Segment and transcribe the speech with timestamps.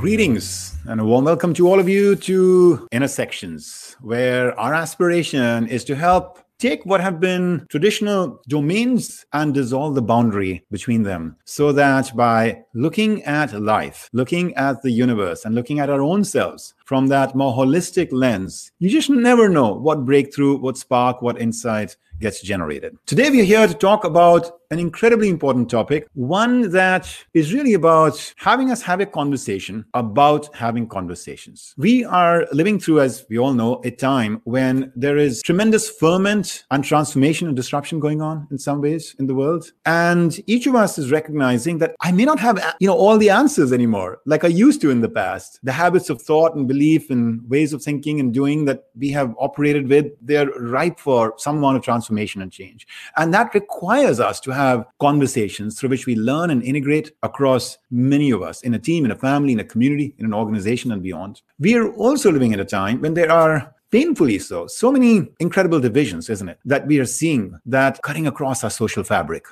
[0.00, 5.84] Greetings and a warm welcome to all of you to Intersections, where our aspiration is
[5.84, 11.70] to help take what have been traditional domains and dissolve the boundary between them so
[11.72, 16.72] that by looking at life, looking at the universe, and looking at our own selves
[16.86, 21.94] from that more holistic lens, you just never know what breakthrough, what spark, what insight
[22.20, 22.96] gets generated.
[23.06, 28.32] Today, we're here to talk about an incredibly important topic, one that is really about
[28.36, 31.74] having us have a conversation about having conversations.
[31.76, 36.64] We are living through, as we all know, a time when there is tremendous ferment
[36.70, 39.72] and transformation and disruption going on in some ways in the world.
[39.86, 43.30] And each of us is recognizing that I may not have, you know, all the
[43.30, 45.58] answers anymore, like I used to in the past.
[45.64, 49.34] The habits of thought and belief and ways of thinking and doing that we have
[49.40, 52.86] operated with, they're ripe for some amount of transformation and change.
[53.16, 58.30] And that requires us to have conversations through which we learn and integrate across many
[58.30, 61.02] of us in a team, in a family, in a community, in an organization, and
[61.02, 61.42] beyond.
[61.58, 65.80] We are also living at a time when there are painfully so so many incredible
[65.80, 69.44] divisions isn't it that we are seeing that cutting across our social fabric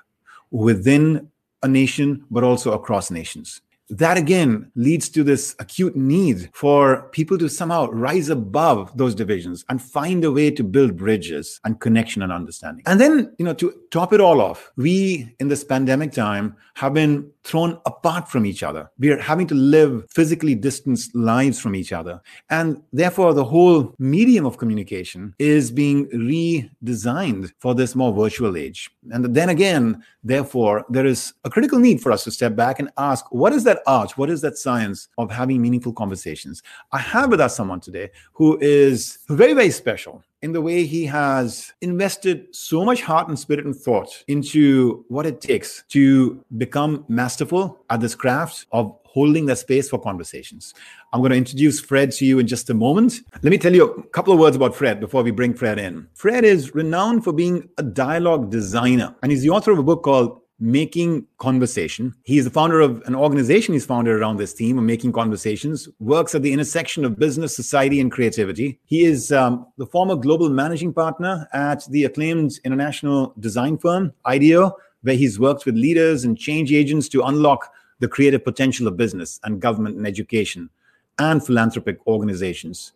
[0.52, 1.28] within
[1.64, 7.38] a nation but also across nations that again leads to this acute need for people
[7.38, 12.22] to somehow rise above those divisions and find a way to build bridges and connection
[12.22, 12.82] and understanding.
[12.86, 16.94] And then, you know, to top it all off, we in this pandemic time have
[16.94, 18.90] been thrown apart from each other.
[18.98, 22.20] We are having to live physically distanced lives from each other.
[22.50, 28.90] And therefore, the whole medium of communication is being redesigned for this more virtual age.
[29.10, 32.90] And then again, therefore, there is a critical need for us to step back and
[32.98, 34.18] ask what is that art?
[34.18, 36.62] What is that science of having meaningful conversations?
[36.92, 41.04] I have with us someone today who is very, very special in the way he
[41.06, 47.04] has invested so much heart and spirit and thought into what it takes to become
[47.08, 50.74] masterful at this craft of holding the space for conversations.
[51.12, 53.20] I'm going to introduce Fred to you in just a moment.
[53.42, 56.06] Let me tell you a couple of words about Fred before we bring Fred in.
[56.14, 60.02] Fred is renowned for being a dialogue designer, and he's the author of a book
[60.02, 62.14] called making conversation.
[62.24, 65.88] He is the founder of an organization he's founded around this theme of making conversations,
[66.00, 68.78] works at the intersection of business, society, and creativity.
[68.84, 74.76] He is um, the former global managing partner at the acclaimed international design firm, IDEO,
[75.02, 79.38] where he's worked with leaders and change agents to unlock the creative potential of business
[79.44, 80.70] and government and education
[81.18, 82.92] and philanthropic organizations.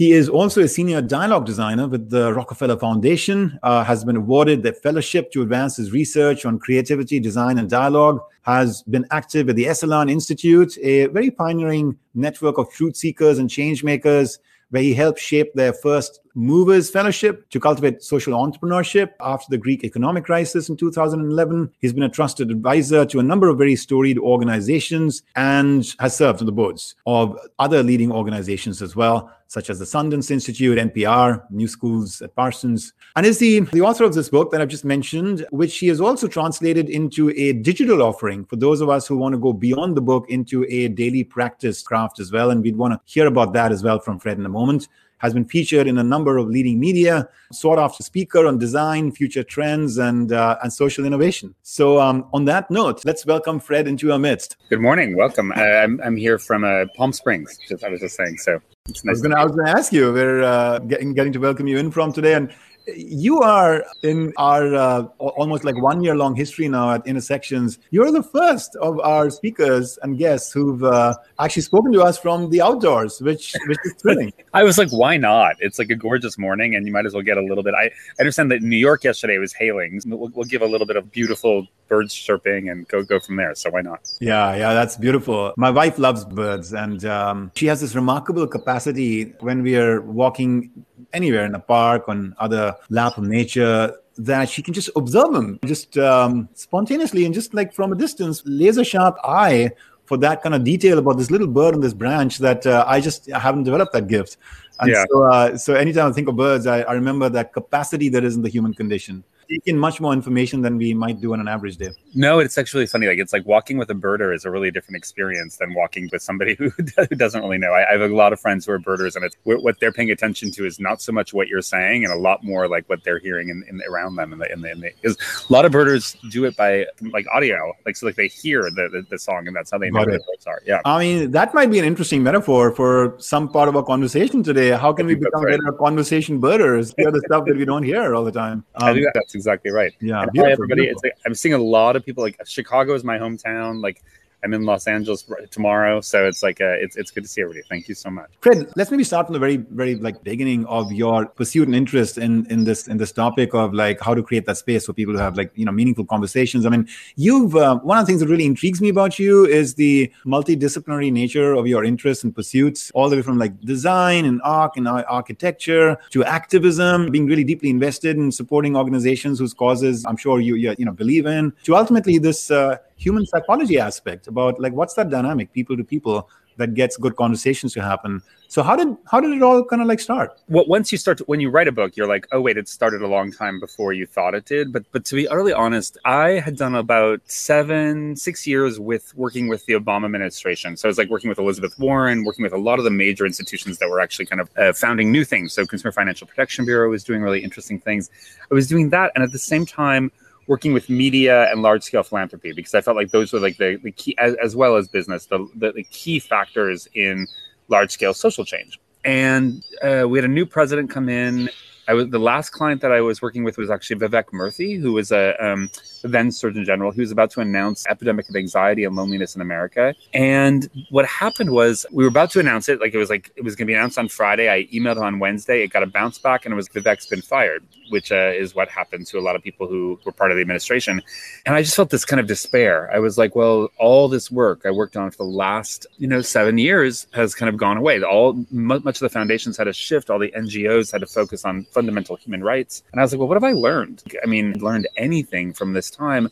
[0.00, 4.62] He is also a senior dialogue designer with the Rockefeller Foundation, uh, has been awarded
[4.62, 9.56] the fellowship to advance his research on creativity, design, and dialogue, has been active at
[9.56, 14.38] the Esalen Institute, a very pioneering network of truth seekers and change makers,
[14.70, 19.84] where he helped shape their first Movers Fellowship to cultivate social entrepreneurship after the Greek
[19.84, 21.72] economic crisis in 2011.
[21.80, 26.40] He's been a trusted advisor to a number of very storied organizations and has served
[26.40, 31.42] on the boards of other leading organizations as well, such as the Sundance Institute, NPR,
[31.50, 34.84] New Schools at Parsons, and is the, the author of this book that I've just
[34.84, 39.16] mentioned, which he has also translated into a digital offering for those of us who
[39.16, 42.50] want to go beyond the book into a daily practice craft as well.
[42.50, 44.88] And we'd want to hear about that as well from Fred in a moment
[45.20, 49.44] has been featured in a number of leading media, sought after speaker on design, future
[49.44, 51.54] trends, and uh, and social innovation.
[51.62, 54.56] So, um, on that note, let's welcome Fred into our midst.
[54.68, 55.52] Good morning, welcome.
[55.52, 57.58] I'm I'm here from uh, Palm Springs.
[57.68, 58.38] Just I was just saying.
[58.38, 59.22] So it's nice.
[59.24, 60.12] I was going to ask you.
[60.12, 62.52] We're uh, getting getting to welcome you in from today, and
[62.96, 67.78] you are in our uh, almost like one year long history now at Intersections.
[67.90, 72.50] You're the first of our speakers and guests who've uh, actually spoken to us from
[72.50, 74.32] the outdoors, which which is thrilling.
[74.54, 75.56] I was like, why not?
[75.60, 77.74] It's like a gorgeous morning, and you might as well get a little bit.
[77.74, 80.00] I, understand that New York yesterday was hailing.
[80.06, 83.54] We'll, we'll give a little bit of beautiful birds chirping and go go from there.
[83.54, 84.10] So why not?
[84.20, 85.52] Yeah, yeah, that's beautiful.
[85.56, 90.70] My wife loves birds, and um, she has this remarkable capacity when we are walking
[91.12, 95.58] anywhere in a park on other lap of nature that she can just observe them
[95.64, 99.70] just um, spontaneously and just like from a distance laser sharp eye
[100.04, 103.00] for that kind of detail about this little bird on this branch that uh, I
[103.00, 104.38] just haven't developed that gift.
[104.80, 105.04] And yeah.
[105.08, 108.34] so, uh, so anytime I think of birds, I, I remember that capacity that is
[108.34, 111.48] in the human condition take in much more information than we might do on an
[111.48, 111.90] average day.
[112.14, 113.06] No, it's actually funny.
[113.06, 116.22] Like it's like walking with a birder is a really different experience than walking with
[116.22, 117.72] somebody who, who doesn't really know.
[117.72, 120.10] I, I, have a lot of friends who are birders, and it's what they're paying
[120.10, 123.02] attention to is not so much what you're saying, and a lot more like what
[123.04, 124.32] they're hearing in, in around them.
[124.32, 125.16] And the, in the, in the, because
[125.48, 128.88] a lot of birders do it by like audio, like so like they hear the,
[128.92, 130.62] the, the song, and that's how they know what the birds are.
[130.64, 134.42] Yeah, I mean that might be an interesting metaphor for some part of our conversation
[134.42, 134.70] today.
[134.70, 135.58] How can we become right.
[135.58, 136.94] better conversation birders?
[136.96, 138.64] Hear the stuff that we don't hear all the time.
[138.76, 139.92] Um, I think that's exactly right.
[140.00, 140.86] Yeah, hi everybody.
[140.86, 143.82] It's like, I'm seeing a lot of people like Chicago is my hometown.
[143.82, 144.02] Like
[144.42, 147.62] I'm in Los Angeles tomorrow, so it's like a, it's it's good to see everybody.
[147.68, 148.30] Thank you so much.
[148.40, 152.16] Fred, let's maybe start from the very very like beginning of your pursuit and interest
[152.18, 155.14] in in this in this topic of like how to create that space for people
[155.14, 156.64] to have like you know meaningful conversations.
[156.64, 159.74] I mean, you've uh, one of the things that really intrigues me about you is
[159.74, 164.40] the multidisciplinary nature of your interests and pursuits, all the way from like design and
[164.42, 170.16] art and architecture to activism, being really deeply invested in supporting organizations whose causes I'm
[170.16, 172.50] sure you you, you know believe in, to ultimately this.
[172.50, 177.16] Uh, human psychology aspect about like what's that dynamic people to people that gets good
[177.16, 178.20] conversations to happen?
[178.48, 180.38] So how did how did it all kind of like start?
[180.48, 182.68] Well once you start to, when you write a book you're like oh wait it
[182.68, 184.72] started a long time before you thought it did.
[184.72, 189.48] But but to be utterly honest i had done about seven six years with working
[189.48, 190.76] with the obama administration.
[190.76, 193.24] So i was like working with elizabeth warren working with a lot of the major
[193.24, 195.54] institutions that were actually kind of uh, founding new things.
[195.54, 198.10] So consumer financial protection bureau was doing really interesting things.
[198.50, 200.12] I was doing that and at the same time
[200.50, 203.78] working with media and large scale philanthropy because I felt like those were like the,
[203.84, 207.28] the key, as, as well as business, the, the, the, key factors in
[207.68, 208.80] large scale social change.
[209.04, 211.48] And uh, we had a new president come in
[211.88, 214.92] I was the last client that I was working with was actually Vivek Murthy, who
[214.92, 215.70] was a um,
[216.02, 216.90] then Surgeon General.
[216.92, 219.94] He was about to announce epidemic of anxiety and loneliness in America.
[220.14, 223.42] And what happened was we were about to announce it, like it was like it
[223.42, 224.48] was going to be announced on Friday.
[224.48, 225.62] I emailed him on Wednesday.
[225.62, 228.68] It got a bounce back, and it was Vivek's been fired, which uh, is what
[228.68, 231.02] happened to a lot of people who were part of the administration.
[231.46, 232.90] And I just felt this kind of despair.
[232.92, 236.20] I was like, well, all this work I worked on for the last you know
[236.20, 238.02] seven years has kind of gone away.
[238.02, 240.10] All much of the foundations had to shift.
[240.10, 242.82] All the NGOs had to focus on fundamental human rights.
[242.92, 244.02] And I was like, well, what have I learned?
[244.22, 246.28] I mean, learned anything from this time.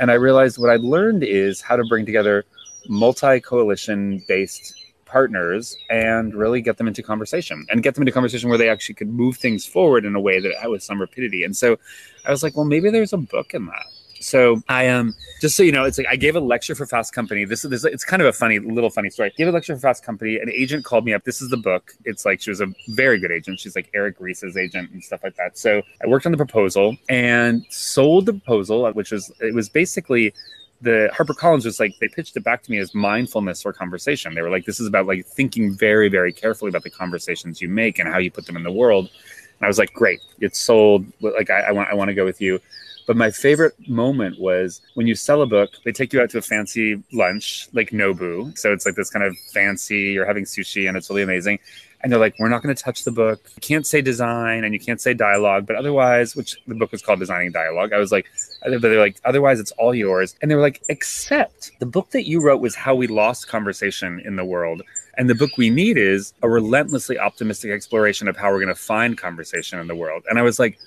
[0.00, 2.46] And I realized what I'd learned is how to bring together
[2.88, 8.48] multi coalition based partners and really get them into conversation and get them into conversation
[8.48, 11.44] where they actually could move things forward in a way that had with some rapidity.
[11.44, 11.78] And so
[12.26, 13.86] I was like, well, maybe there's a book in that.
[14.20, 16.86] So I am um, just so you know, it's like I gave a lecture for
[16.86, 17.44] Fast Company.
[17.44, 19.30] This is it's kind of a funny little funny story.
[19.30, 20.38] I gave a lecture for Fast Company.
[20.38, 21.24] An agent called me up.
[21.24, 21.92] This is the book.
[22.04, 23.60] It's like she was a very good agent.
[23.60, 25.58] She's like Eric Ries's agent and stuff like that.
[25.58, 30.32] So I worked on the proposal and sold the proposal, which was it was basically
[30.80, 34.34] the HarperCollins was like they pitched it back to me as mindfulness or conversation.
[34.34, 37.68] They were like, this is about like thinking very, very carefully about the conversations you
[37.68, 39.08] make and how you put them in the world.
[39.58, 41.06] And I was like, great, it's sold.
[41.20, 42.60] Like I, I want I want to go with you.
[43.06, 46.38] But my favorite moment was when you sell a book, they take you out to
[46.38, 48.56] a fancy lunch, like Nobu.
[48.58, 51.60] So it's like this kind of fancy, you're having sushi and it's really amazing.
[52.02, 53.40] And they're like, we're not going to touch the book.
[53.56, 57.02] You can't say design and you can't say dialogue, but otherwise, which the book was
[57.02, 57.92] called Designing Dialogue.
[57.92, 58.26] I was like,
[58.64, 60.36] they're like, otherwise, it's all yours.
[60.42, 64.20] And they were like, except the book that you wrote was how we lost conversation
[64.24, 64.82] in the world.
[65.16, 68.74] And the book we need is a relentlessly optimistic exploration of how we're going to
[68.74, 70.22] find conversation in the world.
[70.28, 70.78] And I was like,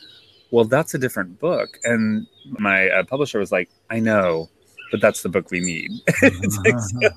[0.51, 1.79] well, that's a different book.
[1.83, 4.49] And my uh, publisher was like, I know,
[4.91, 5.91] but that's the book we need.
[6.21, 7.09] like, so,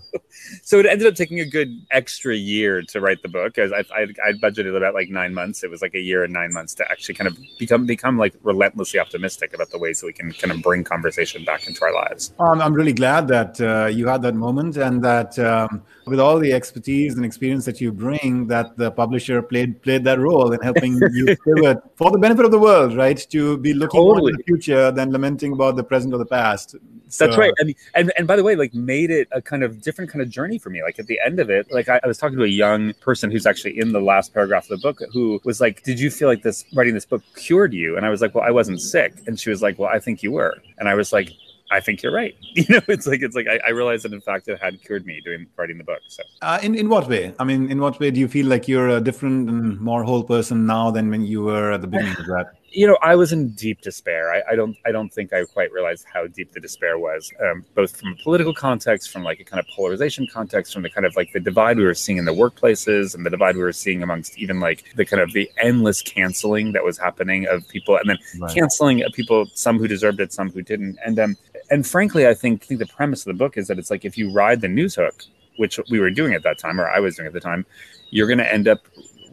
[0.63, 3.59] so, it ended up taking a good extra year to write the book.
[3.59, 5.63] As I, I, I, budgeted about like nine months.
[5.65, 8.35] It was like a year and nine months to actually kind of become become like
[8.43, 11.95] relentlessly optimistic about the ways that we can kind of bring conversation back into our
[11.95, 12.35] lives.
[12.39, 16.39] Um, I'm really glad that uh, you had that moment and that um, with all
[16.39, 20.61] the expertise and experience that you bring, that the publisher played played that role in
[20.61, 23.27] helping you pivot for the benefit of the world, right?
[23.31, 24.33] To be looking totally.
[24.33, 26.77] to the future than lamenting about the present or the past.
[27.09, 27.53] So, That's right.
[27.63, 30.29] And, and and by the way, like made it a kind of different kind of
[30.29, 30.83] journey for me.
[30.83, 33.31] Like at the end of it, like I, I was talking to a young person
[33.31, 36.29] who's actually in the last paragraph of the book who was like, Did you feel
[36.29, 37.97] like this writing this book cured you?
[37.97, 39.15] And I was like, Well, I wasn't sick.
[39.27, 40.57] And she was like, Well, I think you were.
[40.79, 41.31] And I was like,
[41.71, 42.37] I think you're right.
[42.55, 45.07] You know, it's like it's like I, I realized that in fact it had cured
[45.07, 46.03] me doing writing the book.
[46.09, 47.35] So, uh, in in what way?
[47.41, 50.23] I mean, in what way do you feel like you're a different and more whole
[50.23, 52.53] person now than when you were at the beginning of that?
[52.73, 54.33] You know, I was in deep despair.
[54.33, 57.65] I, I, don't, I don't think I quite realized how deep the despair was, um,
[57.75, 61.07] both from a political context, from like a kind of polarization context, from the kind
[61.07, 63.73] of like the divide we were seeing in the workplaces, and the divide we were
[63.73, 67.97] seeing amongst even like the kind of the endless canceling that was happening of people,
[67.97, 68.55] and then right.
[68.55, 71.37] canceling of people, some who deserved it, some who didn't, and um,
[71.71, 74.05] and frankly, I think, I think the premise of the book is that it's like
[74.05, 75.25] if you ride the news hook,
[75.57, 77.65] which we were doing at that time, or I was doing at the time,
[78.11, 78.81] you're going to end up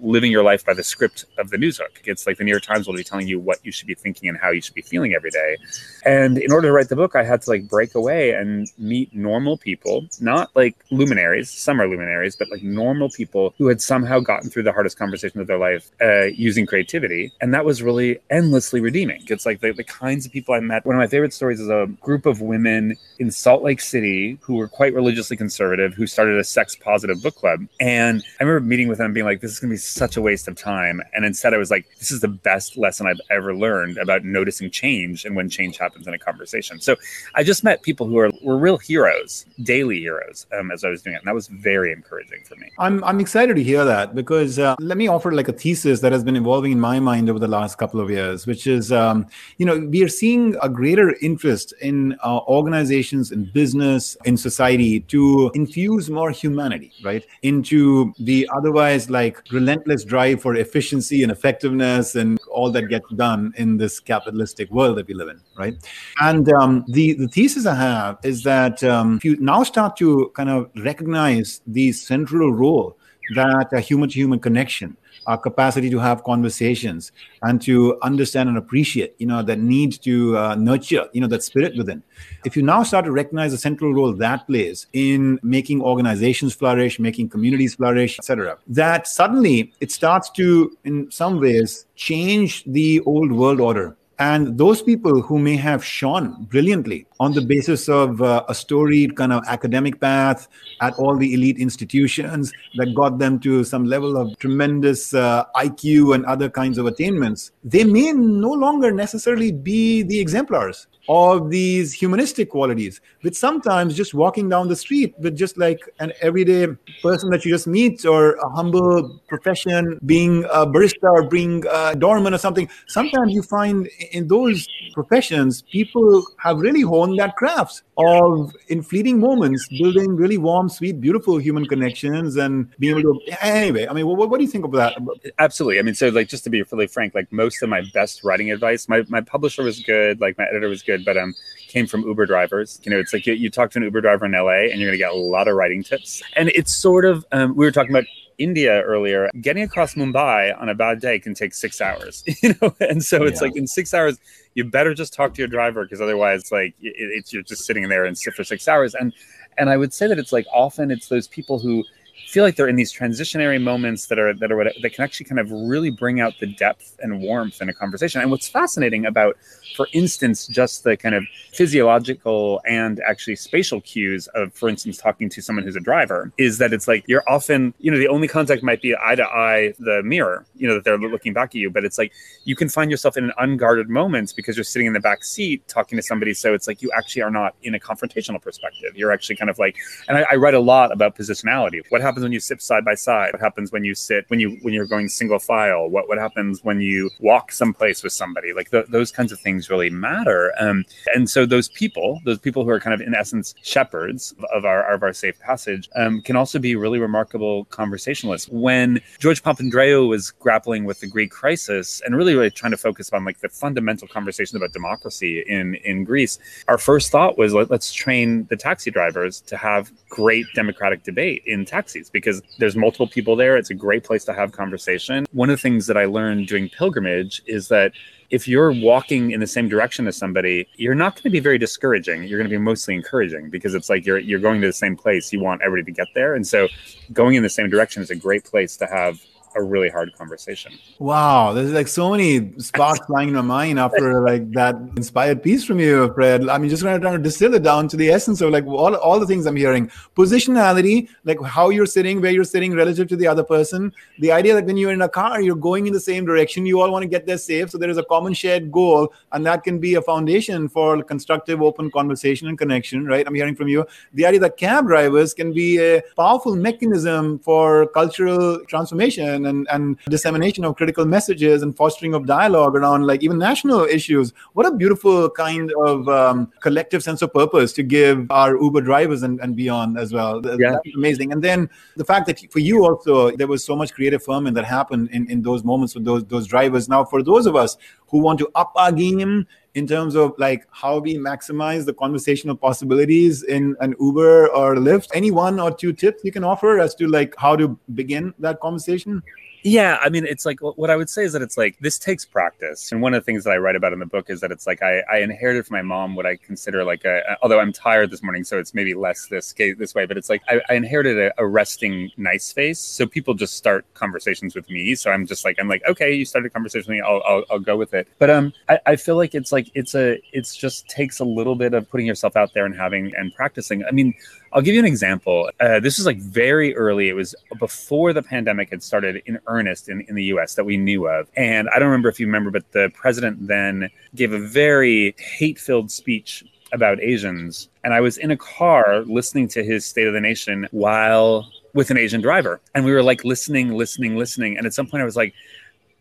[0.01, 2.01] living your life by the script of the news hook.
[2.05, 4.29] It's like the New York Times will be telling you what you should be thinking
[4.29, 5.57] and how you should be feeling every day.
[6.05, 9.13] And in order to write the book, I had to like break away and meet
[9.13, 14.19] normal people, not like luminaries, some are luminaries, but like normal people who had somehow
[14.19, 17.31] gotten through the hardest conversation of their life uh, using creativity.
[17.41, 19.23] And that was really endlessly redeeming.
[19.27, 20.85] It's like the, the kinds of people I met.
[20.85, 24.55] One of my favorite stories is a group of women in Salt Lake City who
[24.55, 27.65] were quite religiously conservative who started a sex positive book club.
[27.79, 30.21] And I remember meeting with them being like, this is going to be such a
[30.21, 31.01] waste of time.
[31.13, 34.69] And instead, I was like, this is the best lesson I've ever learned about noticing
[34.69, 36.79] change and when change happens in a conversation.
[36.79, 36.95] So
[37.35, 41.01] I just met people who are were real heroes, daily heroes, um, as I was
[41.01, 42.69] doing it, and that was very encouraging for me.
[42.77, 46.11] I'm I'm excited to hear that because uh, let me offer like a thesis that
[46.11, 49.27] has been evolving in my mind over the last couple of years, which is um,
[49.57, 54.99] you know we are seeing a greater interest in uh, organizations, in business, in society
[55.01, 62.15] to infuse more humanity, right, into the otherwise like relentless drive for efficiency and effectiveness
[62.15, 65.75] and all that gets done in this capitalistic world that we live in, right?
[66.21, 70.31] And um, the the thesis I have is that um, if you now start to
[70.35, 72.97] kind of recognize the central role
[73.35, 74.97] that a human to human connection
[75.29, 77.11] our capacity to have conversations
[77.43, 81.43] and to understand and appreciate you know that need to uh, nurture you know that
[81.43, 82.01] spirit within.
[82.45, 86.99] If you now start to recognize the central role that plays in making organizations flourish
[86.99, 93.31] making communities flourish etc that suddenly it starts to in some ways change the old
[93.31, 98.43] world order and those people who may have shone brilliantly on the basis of uh,
[98.49, 100.49] a storied kind of academic path
[100.81, 106.13] at all the elite institutions that got them to some level of tremendous uh, IQ
[106.13, 111.91] and other kinds of attainments, they may no longer necessarily be the exemplars of these
[111.91, 116.67] humanistic qualities, which sometimes just walking down the street with just like an everyday
[117.01, 121.95] person that you just meet or a humble profession, being a barista or being a
[121.95, 127.81] doorman or something, sometimes you find in those professions, people have really honed that craft
[127.97, 133.45] of, in fleeting moments, building really warm, sweet, beautiful human connections and being able to.
[133.45, 134.95] Anyway, I mean, what, what do you think of that?
[135.39, 135.79] Absolutely.
[135.79, 138.51] I mean, so like, just to be really frank, like most of my best writing
[138.51, 141.35] advice, my, my publisher was good, like my editor was good, but um,
[141.69, 142.79] came from Uber drivers.
[142.83, 144.89] You know, it's like you, you talk to an Uber driver in LA and you're
[144.89, 146.21] going to get a lot of writing tips.
[146.35, 148.05] And it's sort of, um, we were talking about
[148.39, 152.75] India earlier, getting across Mumbai on a bad day can take six hours, you know?
[152.79, 153.47] And so it's yeah.
[153.47, 154.17] like in six hours,
[154.55, 157.87] you better just talk to your driver because otherwise, like, it, it's you're just sitting
[157.87, 158.95] there and sit for six hours.
[158.95, 159.13] And
[159.57, 161.83] and I would say that it's like often it's those people who
[162.27, 165.25] feel like they're in these transitionary moments that are that are what that can actually
[165.25, 168.21] kind of really bring out the depth and warmth in a conversation.
[168.21, 169.37] And what's fascinating about,
[169.75, 171.23] for instance, just the kind of
[171.53, 176.57] physiological and actually spatial cues of, for instance, talking to someone who's a driver, is
[176.59, 179.73] that it's like you're often, you know, the only contact might be eye to eye,
[179.79, 182.11] the mirror, you know, that they're looking back at you, but it's like
[182.43, 185.67] you can find yourself in an unguarded moments because you're sitting in the back seat
[185.67, 186.33] talking to somebody.
[186.33, 188.95] So it's like you actually are not in a confrontational perspective.
[188.95, 191.81] You're actually kind of like, and I, I write a lot about positionality.
[191.89, 193.33] What happens when you sit side by side?
[193.33, 195.87] What happens when you sit when you when you're going single file?
[195.87, 198.51] What what happens when you walk someplace with somebody?
[198.51, 200.51] Like th- those kinds of things really matter.
[200.59, 204.65] Um, and so those people, those people who are kind of in essence shepherds of
[204.65, 208.49] our of our safe passage, um, can also be really remarkable conversationalists.
[208.49, 213.11] When George Papandreou was grappling with the Greek crisis and really really trying to focus
[213.13, 217.69] on like the fundamental conversation about democracy in in Greece, our first thought was let,
[217.69, 221.65] let's train the taxi drivers to have great democratic debate in
[221.99, 223.57] taxis because there's multiple people there.
[223.57, 225.25] It's a great place to have conversation.
[225.31, 227.91] One of the things that I learned doing pilgrimage is that
[228.29, 231.57] if you're walking in the same direction as somebody, you're not going to be very
[231.57, 232.23] discouraging.
[232.23, 234.95] You're going to be mostly encouraging because it's like you're you're going to the same
[234.95, 235.33] place.
[235.33, 236.67] You want everybody to get there, and so
[237.11, 239.19] going in the same direction is a great place to have
[239.59, 240.71] a really hard conversation.
[240.99, 245.63] Wow, there's like so many sparks flying in my mind after like that inspired piece
[245.63, 246.47] from you, Fred.
[246.49, 249.19] I mean, just trying to distill it down to the essence of like all, all
[249.19, 249.91] the things I'm hearing.
[250.15, 253.93] Positionality, like how you're sitting, where you're sitting relative to the other person.
[254.19, 256.65] The idea that when you're in a car, you're going in the same direction.
[256.65, 257.69] You all want to get there safe.
[257.69, 261.61] So there is a common shared goal, and that can be a foundation for constructive,
[261.61, 263.25] open conversation and connection, right?
[263.27, 263.85] I'm hearing from you.
[264.13, 269.97] The idea that cab drivers can be a powerful mechanism for cultural transformation and, and
[270.07, 274.33] dissemination of critical messages and fostering of dialogue around like even national issues.
[274.53, 279.23] What a beautiful kind of um, collective sense of purpose to give our Uber drivers
[279.23, 280.41] and, and beyond as well.
[280.45, 280.71] Yeah.
[280.71, 281.31] That's amazing.
[281.33, 284.65] And then the fact that for you also, there was so much creative ferment that
[284.65, 286.87] happened in, in those moments with those, those drivers.
[286.87, 287.77] Now, for those of us
[288.09, 292.55] who want to up our game in terms of like how we maximize the conversational
[292.55, 295.09] possibilities in an Uber or Lyft.
[295.13, 298.59] Any one or two tips you can offer as to like how to begin that
[298.59, 299.21] conversation?
[299.63, 302.25] Yeah, I mean, it's like what I would say is that it's like this takes
[302.25, 302.91] practice.
[302.91, 304.65] And one of the things that I write about in the book is that it's
[304.65, 308.11] like I, I inherited from my mom what I consider like a, although I'm tired
[308.11, 311.17] this morning, so it's maybe less this this way, but it's like I, I inherited
[311.17, 312.79] a, a, resting nice face.
[312.79, 314.95] So people just start conversations with me.
[314.95, 317.43] So I'm just like I'm like okay, you started a conversation with me, I'll, I'll,
[317.51, 318.07] I'll go with it.
[318.17, 321.55] But um, I, I feel like it's like it's a it's just takes a little
[321.55, 323.83] bit of putting yourself out there and having and practicing.
[323.83, 324.13] I mean,
[324.51, 325.49] I'll give you an example.
[325.59, 327.09] Uh, this was like very early.
[327.09, 330.77] It was before the pandemic had started in earnest in, in the US that we
[330.77, 331.29] knew of.
[331.35, 335.59] And I don't remember if you remember, but the president then gave a very hate
[335.59, 337.69] filled speech about Asians.
[337.83, 341.91] And I was in a car listening to his State of the Nation while with
[341.91, 342.59] an Asian driver.
[342.73, 344.57] And we were like listening, listening, listening.
[344.57, 345.33] And at some point I was like,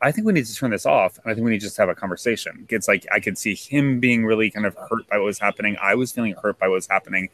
[0.00, 1.18] I think we need to turn this off.
[1.18, 2.66] And I think we need to just have a conversation.
[2.70, 5.76] It's like I could see him being really kind of hurt by what was happening.
[5.82, 7.30] I was feeling hurt by what was happening.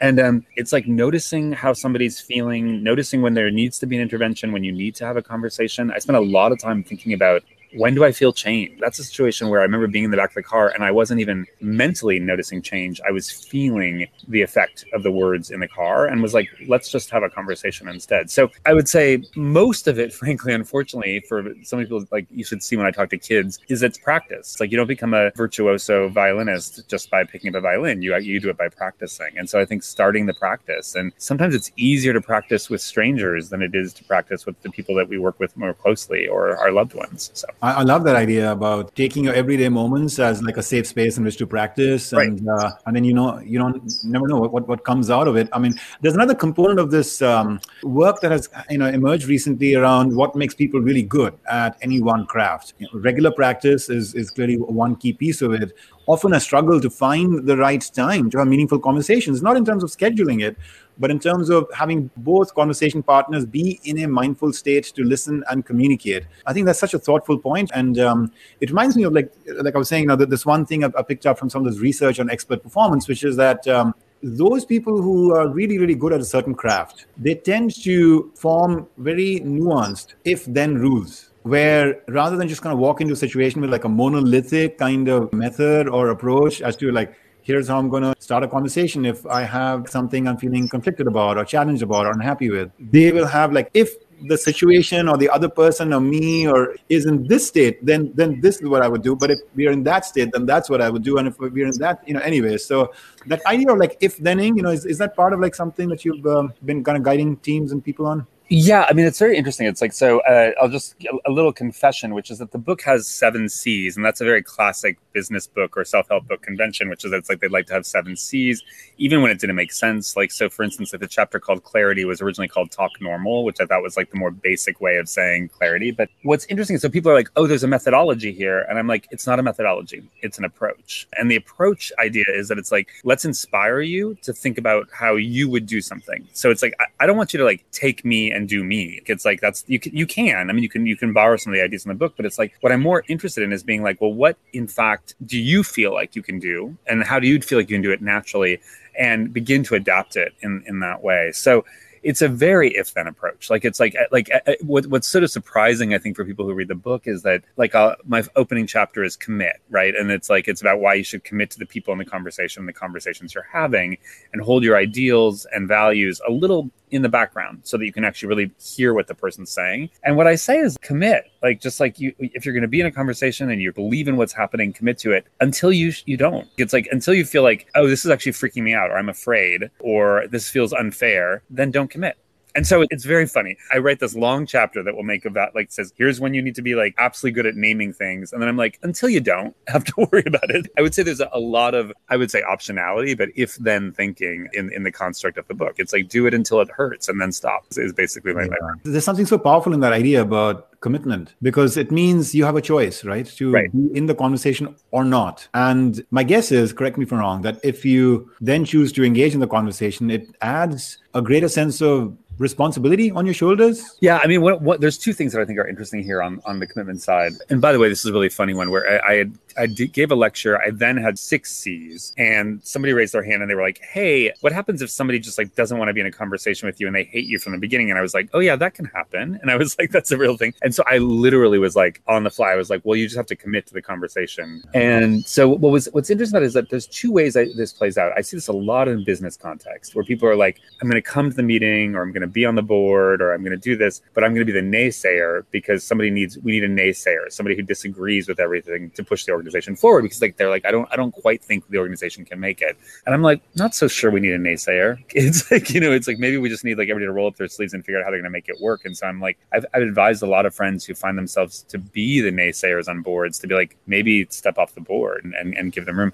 [0.00, 4.02] And um, it's like noticing how somebody's feeling, noticing when there needs to be an
[4.02, 5.90] intervention, when you need to have a conversation.
[5.90, 7.42] I spent a lot of time thinking about
[7.74, 8.78] when do I feel change?
[8.80, 10.90] That's a situation where I remember being in the back of the car and I
[10.90, 13.00] wasn't even mentally noticing change.
[13.06, 16.90] I was feeling the effect of the words in the car and was like, let's
[16.90, 18.30] just have a conversation instead.
[18.30, 22.62] So I would say most of it, frankly, unfortunately, for some people, like you should
[22.62, 24.52] see when I talk to kids, is it's practice.
[24.52, 28.02] It's like you don't become a virtuoso violinist just by picking up a violin.
[28.02, 29.38] You you do it by practicing.
[29.38, 33.48] And so I think starting the practice, and sometimes it's easier to practice with strangers
[33.48, 36.56] than it is to practice with the people that we work with more closely or
[36.56, 37.30] our loved ones.
[37.34, 37.48] So.
[37.62, 41.18] I, I, love that idea about taking your everyday moments as like a safe space
[41.18, 42.64] in which to practice, and right.
[42.64, 45.48] uh, and then you know you don't never know what, what comes out of it.
[45.52, 49.74] I mean, there's another component of this um, work that has you know emerged recently
[49.74, 52.74] around what makes people really good at any one craft.
[52.78, 55.72] You know, regular practice is is clearly one key piece of it
[56.10, 59.84] often a struggle to find the right time to have meaningful conversations, not in terms
[59.84, 60.56] of scheduling it,
[61.00, 65.42] but in terms of having both conversation partners be in a mindful state to listen
[65.50, 66.24] and communicate.
[66.46, 67.70] I think that's such a thoughtful point.
[67.74, 70.46] and um, it reminds me of like like I was saying, you know, that this
[70.46, 73.24] one thing I, I, picked up from some of this research on expert performance, which
[73.24, 73.66] is that.
[73.66, 78.30] Um, those people who are really, really good at a certain craft, they tend to
[78.36, 83.16] form very nuanced if then rules where rather than just kind of walk into a
[83.16, 87.78] situation with like a monolithic kind of method or approach as to like here's how
[87.78, 91.44] I'm going to start a conversation if I have something I'm feeling conflicted about or
[91.44, 92.70] challenged about or unhappy with.
[92.78, 93.94] They will have like if
[94.26, 98.40] the situation or the other person or me or is in this state, then then
[98.40, 99.16] this is what I would do.
[99.16, 101.18] But if we're in that state, then that's what I would do.
[101.18, 102.58] And if we're in that, you know, anyway.
[102.58, 102.92] So
[103.26, 105.88] that idea of like if thening, you know, is, is that part of like something
[105.88, 108.26] that you've um, been kind of guiding teams and people on?
[108.52, 109.68] Yeah, I mean, it's very interesting.
[109.68, 113.06] It's like, so uh, I'll just, a little confession, which is that the book has
[113.06, 117.04] seven C's, and that's a very classic business book or self help book convention, which
[117.04, 118.60] is it's like they'd like to have seven C's,
[118.98, 120.16] even when it didn't make sense.
[120.16, 123.60] Like, so for instance, like the chapter called Clarity was originally called Talk Normal, which
[123.60, 125.92] I thought was like the more basic way of saying clarity.
[125.92, 128.62] But what's interesting is so people are like, oh, there's a methodology here.
[128.68, 131.06] And I'm like, it's not a methodology, it's an approach.
[131.16, 135.14] And the approach idea is that it's like, let's inspire you to think about how
[135.14, 136.26] you would do something.
[136.32, 138.64] So it's like, I, I don't want you to like take me and and do
[138.64, 139.00] me.
[139.06, 140.50] It's like that's you can you can.
[140.50, 142.24] I mean, you can you can borrow some of the ideas in the book, but
[142.26, 145.38] it's like what I'm more interested in is being like, well, what in fact do
[145.38, 147.92] you feel like you can do, and how do you feel like you can do
[147.92, 148.60] it naturally,
[148.98, 151.30] and begin to adapt it in in that way.
[151.32, 151.64] So
[152.02, 153.50] it's a very if then approach.
[153.50, 156.46] Like it's like like uh, uh, what, what's sort of surprising I think for people
[156.46, 160.10] who read the book is that like uh, my opening chapter is commit right, and
[160.10, 162.72] it's like it's about why you should commit to the people in the conversation, the
[162.72, 163.98] conversations you're having,
[164.32, 168.04] and hold your ideals and values a little in the background so that you can
[168.04, 169.90] actually really hear what the person's saying.
[170.02, 171.30] And what I say is commit.
[171.42, 174.08] Like just like you if you're going to be in a conversation and you believe
[174.08, 176.46] in what's happening, commit to it until you you don't.
[176.58, 179.08] It's like until you feel like, "Oh, this is actually freaking me out," or "I'm
[179.08, 182.18] afraid," or "This feels unfair," then don't commit.
[182.60, 183.56] And so it's very funny.
[183.72, 186.54] I write this long chapter that will make about like says, here's when you need
[186.56, 188.34] to be like absolutely good at naming things.
[188.34, 190.70] And then I'm like, until you don't have to worry about it.
[190.76, 194.46] I would say there's a, lot of, I would say optionality, but if then thinking
[194.52, 195.76] in, in the construct of the book.
[195.78, 198.74] It's like do it until it hurts and then stop is basically my yeah.
[198.84, 202.60] There's something so powerful in that idea about commitment because it means you have a
[202.60, 203.24] choice, right?
[203.24, 203.72] To right.
[203.72, 205.48] be in the conversation or not.
[205.54, 209.04] And my guess is, correct me if I'm wrong, that if you then choose to
[209.04, 213.96] engage in the conversation, it adds a greater sense of responsibility on your shoulders?
[214.00, 216.42] Yeah, I mean, what, what there's two things that I think are interesting here on
[216.44, 217.32] on the commitment side.
[217.50, 219.66] And by the way, this is a really funny one where I, I had I
[219.66, 220.60] gave a lecture.
[220.60, 224.32] I then had six C's, and somebody raised their hand and they were like, "Hey,
[224.40, 226.86] what happens if somebody just like doesn't want to be in a conversation with you
[226.86, 228.86] and they hate you from the beginning?" And I was like, "Oh yeah, that can
[228.86, 232.02] happen." And I was like, "That's a real thing." And so I literally was like
[232.06, 232.52] on the fly.
[232.52, 235.72] I was like, "Well, you just have to commit to the conversation." And so what
[235.72, 238.12] was what's interesting about it is that there's two ways that this plays out.
[238.16, 241.08] I see this a lot in business context where people are like, "I'm going to
[241.08, 243.52] come to the meeting, or I'm going to be on the board, or I'm going
[243.52, 246.64] to do this, but I'm going to be the naysayer because somebody needs we need
[246.64, 250.50] a naysayer, somebody who disagrees with everything to push the organization forward because like they're
[250.50, 252.76] like I don't I don't quite think the organization can make it,
[253.06, 254.98] and I'm like not so sure we need a naysayer.
[255.20, 257.36] It's like you know it's like maybe we just need like everybody to roll up
[257.36, 258.84] their sleeves and figure out how they're going to make it work.
[258.84, 261.78] And so I'm like I've, I've advised a lot of friends who find themselves to
[261.78, 265.54] be the naysayers on boards to be like maybe step off the board and, and,
[265.56, 266.12] and give them room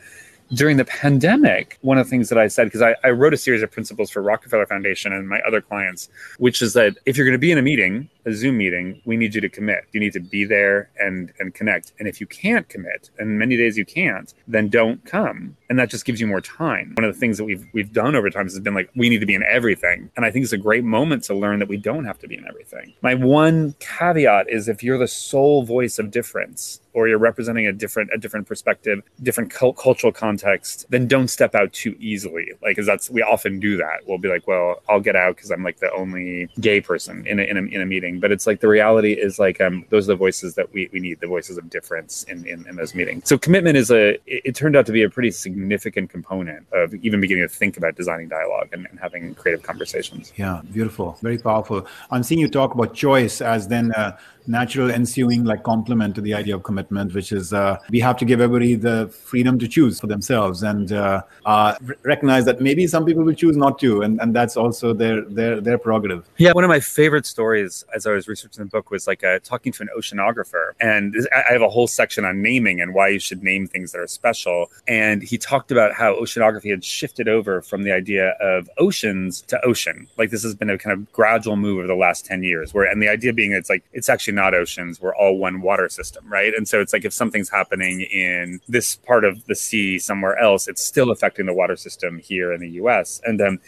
[0.55, 3.37] during the pandemic, one of the things that I said, because I, I wrote a
[3.37, 7.27] series of principles for Rockefeller Foundation and my other clients, which is that if you're
[7.27, 9.85] going to be in a meeting, a Zoom meeting, we need you to commit.
[9.93, 11.93] You need to be there and and connect.
[11.99, 15.57] And if you can't commit, and many days you can't, then don't come.
[15.69, 16.93] And that just gives you more time.
[16.97, 19.21] One of the things that we've we've done over time has been like we need
[19.21, 20.11] to be in everything.
[20.17, 22.37] And I think it's a great moment to learn that we don't have to be
[22.37, 22.95] in everything.
[23.01, 27.73] My one caveat is if you're the sole voice of difference, or you're representing a
[27.75, 32.53] different a different perspective, different cult- cultural context, then don't step out too easily.
[32.63, 33.99] Like, because that's we often do that.
[34.07, 37.39] We'll be like, well, I'll get out because I'm like the only gay person in
[37.39, 38.19] a, in a, in a meeting.
[38.19, 40.99] But it's like the reality is like um, those are the voices that we, we
[40.99, 43.29] need, the voices of difference in, in, in those meetings.
[43.29, 46.95] So commitment is a it, it, turned out to be a pretty significant component of
[46.95, 50.33] even beginning to think about designing dialogue and, and having creative conversations.
[50.37, 51.87] Yeah, beautiful, very powerful.
[52.11, 53.93] I'm seeing you talk about choice as then.
[53.93, 54.17] Uh,
[54.49, 58.25] natural ensuing like complement to the idea of commitment, which is uh, we have to
[58.25, 63.05] give everybody the freedom to choose for themselves and uh, uh, recognize that maybe some
[63.05, 66.29] people will choose not to, and, and that's also their their their prerogative.
[66.37, 69.39] Yeah, one of my favorite stories as I was researching the book was like uh,
[69.43, 73.19] talking to an oceanographer, and I have a whole section on naming and why you
[73.19, 74.71] should name things that are special.
[74.87, 79.65] And he talked about how oceanography had shifted over from the idea of oceans to
[79.65, 80.07] ocean.
[80.17, 82.85] Like this has been a kind of gradual move over the last ten years, where
[82.85, 85.01] and the idea being it's like it's actually not oceans.
[85.01, 86.55] We're all one water system, right?
[86.55, 90.69] And so it's like if something's happening in this part of the sea somewhere else,
[90.69, 93.21] it's still affecting the water system here in the US.
[93.25, 93.59] And um,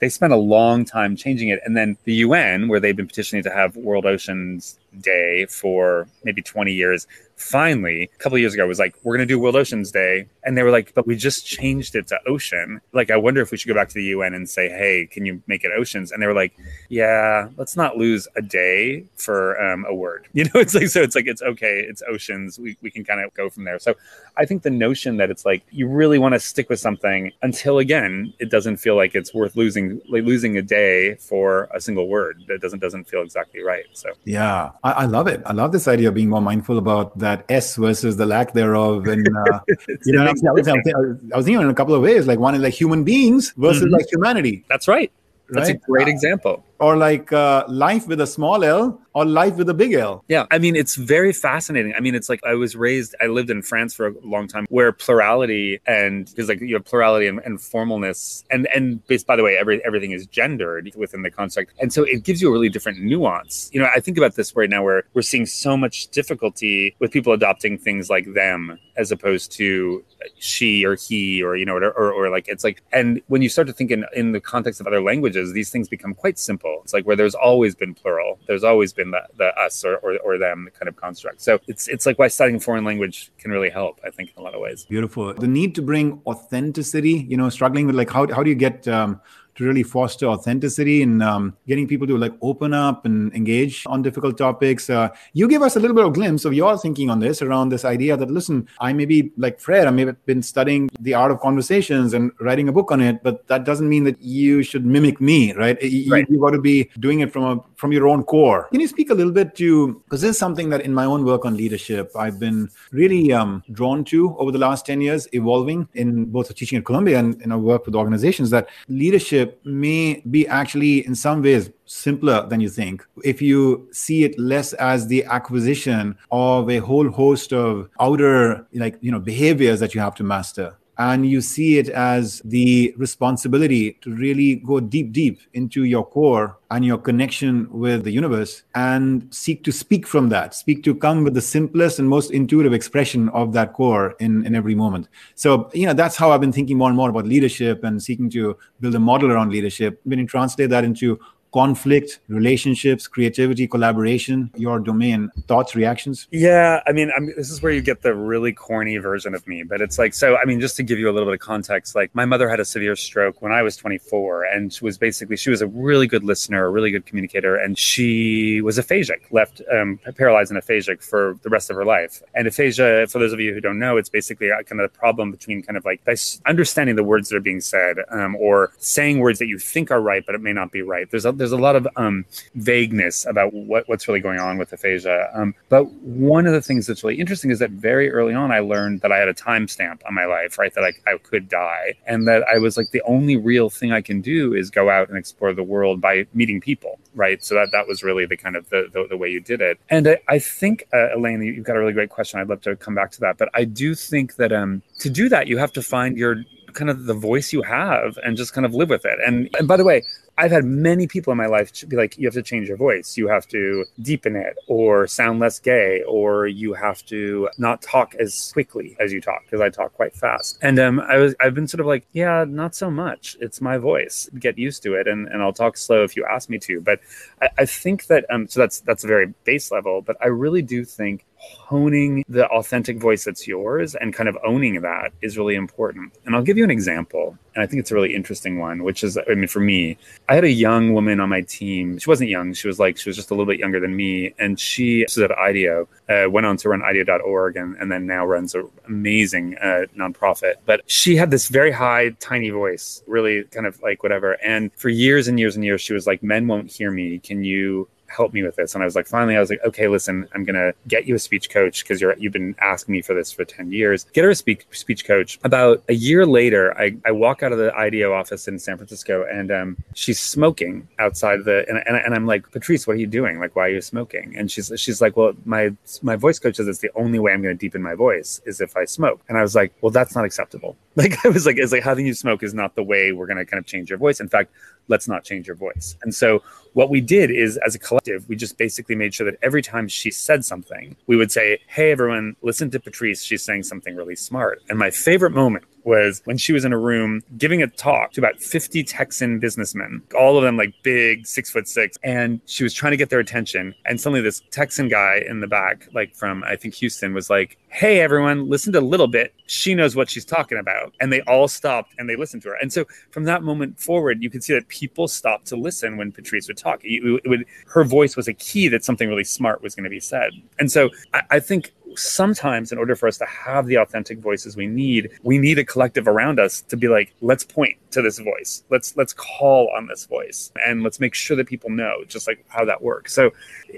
[0.00, 1.60] they spent a long time changing it.
[1.64, 6.42] And then the UN, where they've been petitioning to have World Oceans Day for maybe
[6.42, 7.06] 20 years,
[7.36, 10.26] finally a couple years ago was like we're going to do world oceans day.
[10.42, 12.80] And they were like but we just changed it to ocean.
[12.92, 15.26] Like i wonder if we should go back to the un and say hey can
[15.26, 16.12] you make it oceans?
[16.12, 16.56] And they were like
[16.88, 20.26] yeah let's not lose a day for um, a word.
[20.36, 23.22] You know it's like so it's like it's okay it's oceans we, we can kind
[23.22, 23.78] of go from there.
[23.78, 23.94] So
[24.36, 27.78] i think the notion that it's like you really want to stick with something until
[27.78, 32.08] again it doesn't feel like it's worth losing like losing a day for a single
[32.08, 32.42] word.
[32.48, 34.10] That doesn't doesn't feel exactly right so.
[34.24, 37.44] Yeah I, I love it i love this idea of being more mindful about that
[37.48, 39.06] S versus the lack thereof.
[39.06, 39.60] And uh,
[40.04, 42.26] you know, I was, I, was, I was thinking in a couple of ways.
[42.26, 43.94] Like one is like human beings versus mm-hmm.
[43.94, 44.64] like humanity.
[44.68, 45.12] That's right.
[45.50, 45.76] That's right?
[45.76, 46.64] a great uh, example.
[46.78, 50.24] Or like uh, life with a small L or life with a big L.
[50.28, 50.44] Yeah.
[50.50, 51.94] I mean, it's very fascinating.
[51.96, 54.66] I mean, it's like I was raised, I lived in France for a long time
[54.68, 59.36] where plurality and because like you have plurality and, and formalness and, and based, by
[59.36, 61.72] the way, every, everything is gendered within the construct.
[61.80, 63.70] And so it gives you a really different nuance.
[63.72, 67.10] You know, I think about this right now where we're seeing so much difficulty with
[67.10, 70.04] people adopting things like them as opposed to
[70.38, 73.48] she or he or, you know, or, or, or like it's like, and when you
[73.48, 76.65] start to think in, in the context of other languages, these things become quite simple.
[76.82, 80.18] It's like where there's always been plural, there's always been the, the us or, or,
[80.18, 81.40] or them kind of construct.
[81.40, 84.44] So it's it's like why studying foreign language can really help, I think, in a
[84.44, 84.84] lot of ways.
[84.84, 85.34] Beautiful.
[85.34, 88.86] The need to bring authenticity, you know, struggling with like how, how do you get
[88.88, 89.20] um,
[89.56, 94.02] to really foster authenticity and um, getting people to like open up and engage on
[94.02, 94.88] difficult topics.
[94.88, 97.70] Uh, you give us a little bit of glimpse of your thinking on this around
[97.70, 101.14] this idea that listen, I may be like Fred, I may have been studying the
[101.14, 104.62] art of conversations and writing a book on it, but that doesn't mean that you
[104.62, 105.80] should mimic me, right?
[105.82, 106.26] You, right.
[106.28, 108.68] you got to be doing it from a from your own core.
[108.72, 111.24] Can you speak a little bit to because this is something that in my own
[111.24, 115.88] work on leadership I've been really um, drawn to over the last ten years, evolving
[115.94, 120.22] in both teaching at Columbia and in our work with organizations that leadership leadership may
[120.30, 123.04] be actually in some ways simpler than you think.
[123.24, 128.98] If you see it less as the acquisition of a whole host of outer like
[129.00, 133.92] you know behaviors that you have to master and you see it as the responsibility
[134.00, 139.28] to really go deep deep into your core and your connection with the universe and
[139.30, 143.28] seek to speak from that speak to come with the simplest and most intuitive expression
[143.30, 145.08] of that core in, in every moment.
[145.34, 148.30] So you know that's how i've been thinking more and more about leadership and seeking
[148.30, 150.00] to build a model around leadership.
[150.04, 151.18] When you translate that into
[151.56, 156.28] conflict, relationships, creativity, collaboration, your domain, thoughts, reactions?
[156.30, 159.46] Yeah, I mean, I mean, this is where you get the really corny version of
[159.46, 161.40] me, but it's like, so, I mean, just to give you a little bit of
[161.40, 164.98] context, like my mother had a severe stroke when I was 24, and she was
[164.98, 169.22] basically, she was a really good listener, a really good communicator, and she was aphasic,
[169.30, 172.22] left um, paralyzed and aphasic for the rest of her life.
[172.34, 175.30] And aphasia, for those of you who don't know, it's basically kind of the problem
[175.30, 176.02] between kind of like
[176.44, 180.02] understanding the words that are being said um, or saying words that you think are
[180.02, 181.10] right, but it may not be right.
[181.10, 182.24] There's a, there's there's a lot of um,
[182.56, 185.30] vagueness about what, what's really going on with aphasia.
[185.32, 188.58] Um, but one of the things that's really interesting is that very early on, I
[188.58, 190.74] learned that I had a timestamp on my life, right?
[190.74, 194.00] That I, I could die, and that I was like the only real thing I
[194.00, 197.44] can do is go out and explore the world by meeting people, right?
[197.44, 199.78] So that that was really the kind of the the, the way you did it.
[199.88, 202.40] And I, I think uh, Elaine, you've got a really great question.
[202.40, 205.28] I'd love to come back to that, but I do think that um, to do
[205.28, 208.66] that, you have to find your kind of the voice you have and just kind
[208.66, 209.18] of live with it.
[209.26, 210.02] And, and by the way,
[210.38, 213.16] I've had many people in my life be like, you have to change your voice.
[213.16, 218.14] You have to deepen it or sound less gay, or you have to not talk
[218.16, 220.58] as quickly as you talk because I talk quite fast.
[220.60, 223.36] And um, I was, I've been sort of like, yeah, not so much.
[223.40, 224.28] It's my voice.
[224.38, 226.80] Get used to it, and, and I'll talk slow if you ask me to.
[226.80, 227.00] But
[227.40, 230.02] I, I think that um, so that's that's a very base level.
[230.02, 234.80] But I really do think honing the authentic voice that's yours and kind of owning
[234.82, 236.12] that is really important.
[236.24, 237.38] And I'll give you an example.
[237.56, 239.96] And I think it's a really interesting one, which is, I mean, for me,
[240.28, 241.98] I had a young woman on my team.
[241.98, 242.52] She wasn't young.
[242.52, 244.34] She was like, she was just a little bit younger than me.
[244.38, 248.26] And she was at IDEO, uh, went on to run IDEO.org and, and then now
[248.26, 250.56] runs an amazing uh, nonprofit.
[250.66, 254.32] But she had this very high, tiny voice, really kind of like whatever.
[254.44, 257.18] And for years and years and years, she was like, men won't hear me.
[257.20, 258.74] Can you help me with this.
[258.74, 261.18] And I was like, finally, I was like, okay, listen, I'm gonna get you a
[261.18, 264.04] speech coach because you're you've been asking me for this for 10 years.
[264.12, 265.38] Get her a speech speech coach.
[265.44, 269.26] About a year later, I, I walk out of the IDEO office in San Francisco
[269.30, 273.06] and um, she's smoking outside the and, and, and I'm like, Patrice, what are you
[273.06, 273.38] doing?
[273.38, 274.34] Like, why are you smoking?
[274.36, 277.42] And she's she's like, Well, my my voice coach says it's the only way I'm
[277.42, 279.20] gonna deepen my voice is if I smoke.
[279.28, 280.76] And I was like, Well, that's not acceptable.
[280.96, 283.44] Like I was like, it's like having you smoke is not the way we're gonna
[283.44, 284.18] kind of change your voice.
[284.18, 284.50] In fact,
[284.88, 285.96] let's not change your voice.
[286.02, 289.38] And so what we did is as a collective, we just basically made sure that
[289.42, 293.22] every time she said something, we would say, Hey, everyone, listen to Patrice.
[293.22, 294.62] She's saying something really smart.
[294.68, 298.20] And my favorite moment was when she was in a room giving a talk to
[298.20, 301.96] about 50 Texan businessmen, all of them like big, six foot six.
[302.02, 303.74] And she was trying to get their attention.
[303.86, 307.56] And suddenly this Texan guy in the back, like from, I think, Houston, was like,
[307.68, 309.34] Hey, everyone, listen to a little bit.
[309.46, 310.94] She knows what she's talking about.
[311.00, 312.54] And they all stopped and they listened to her.
[312.56, 316.10] And so from that moment forward, you could see that people stopped to listen when
[316.10, 316.80] Patrice would talk.
[316.82, 320.00] It would, her voice was a key that something really smart was going to be
[320.00, 320.32] said.
[320.58, 324.56] And so I, I think sometimes in order for us to have the authentic voices
[324.56, 328.18] we need we need a collective around us to be like let's point to this
[328.18, 328.62] voice.
[328.70, 332.44] Let's let's call on this voice and let's make sure that people know just like
[332.48, 333.14] how that works.
[333.14, 333.30] So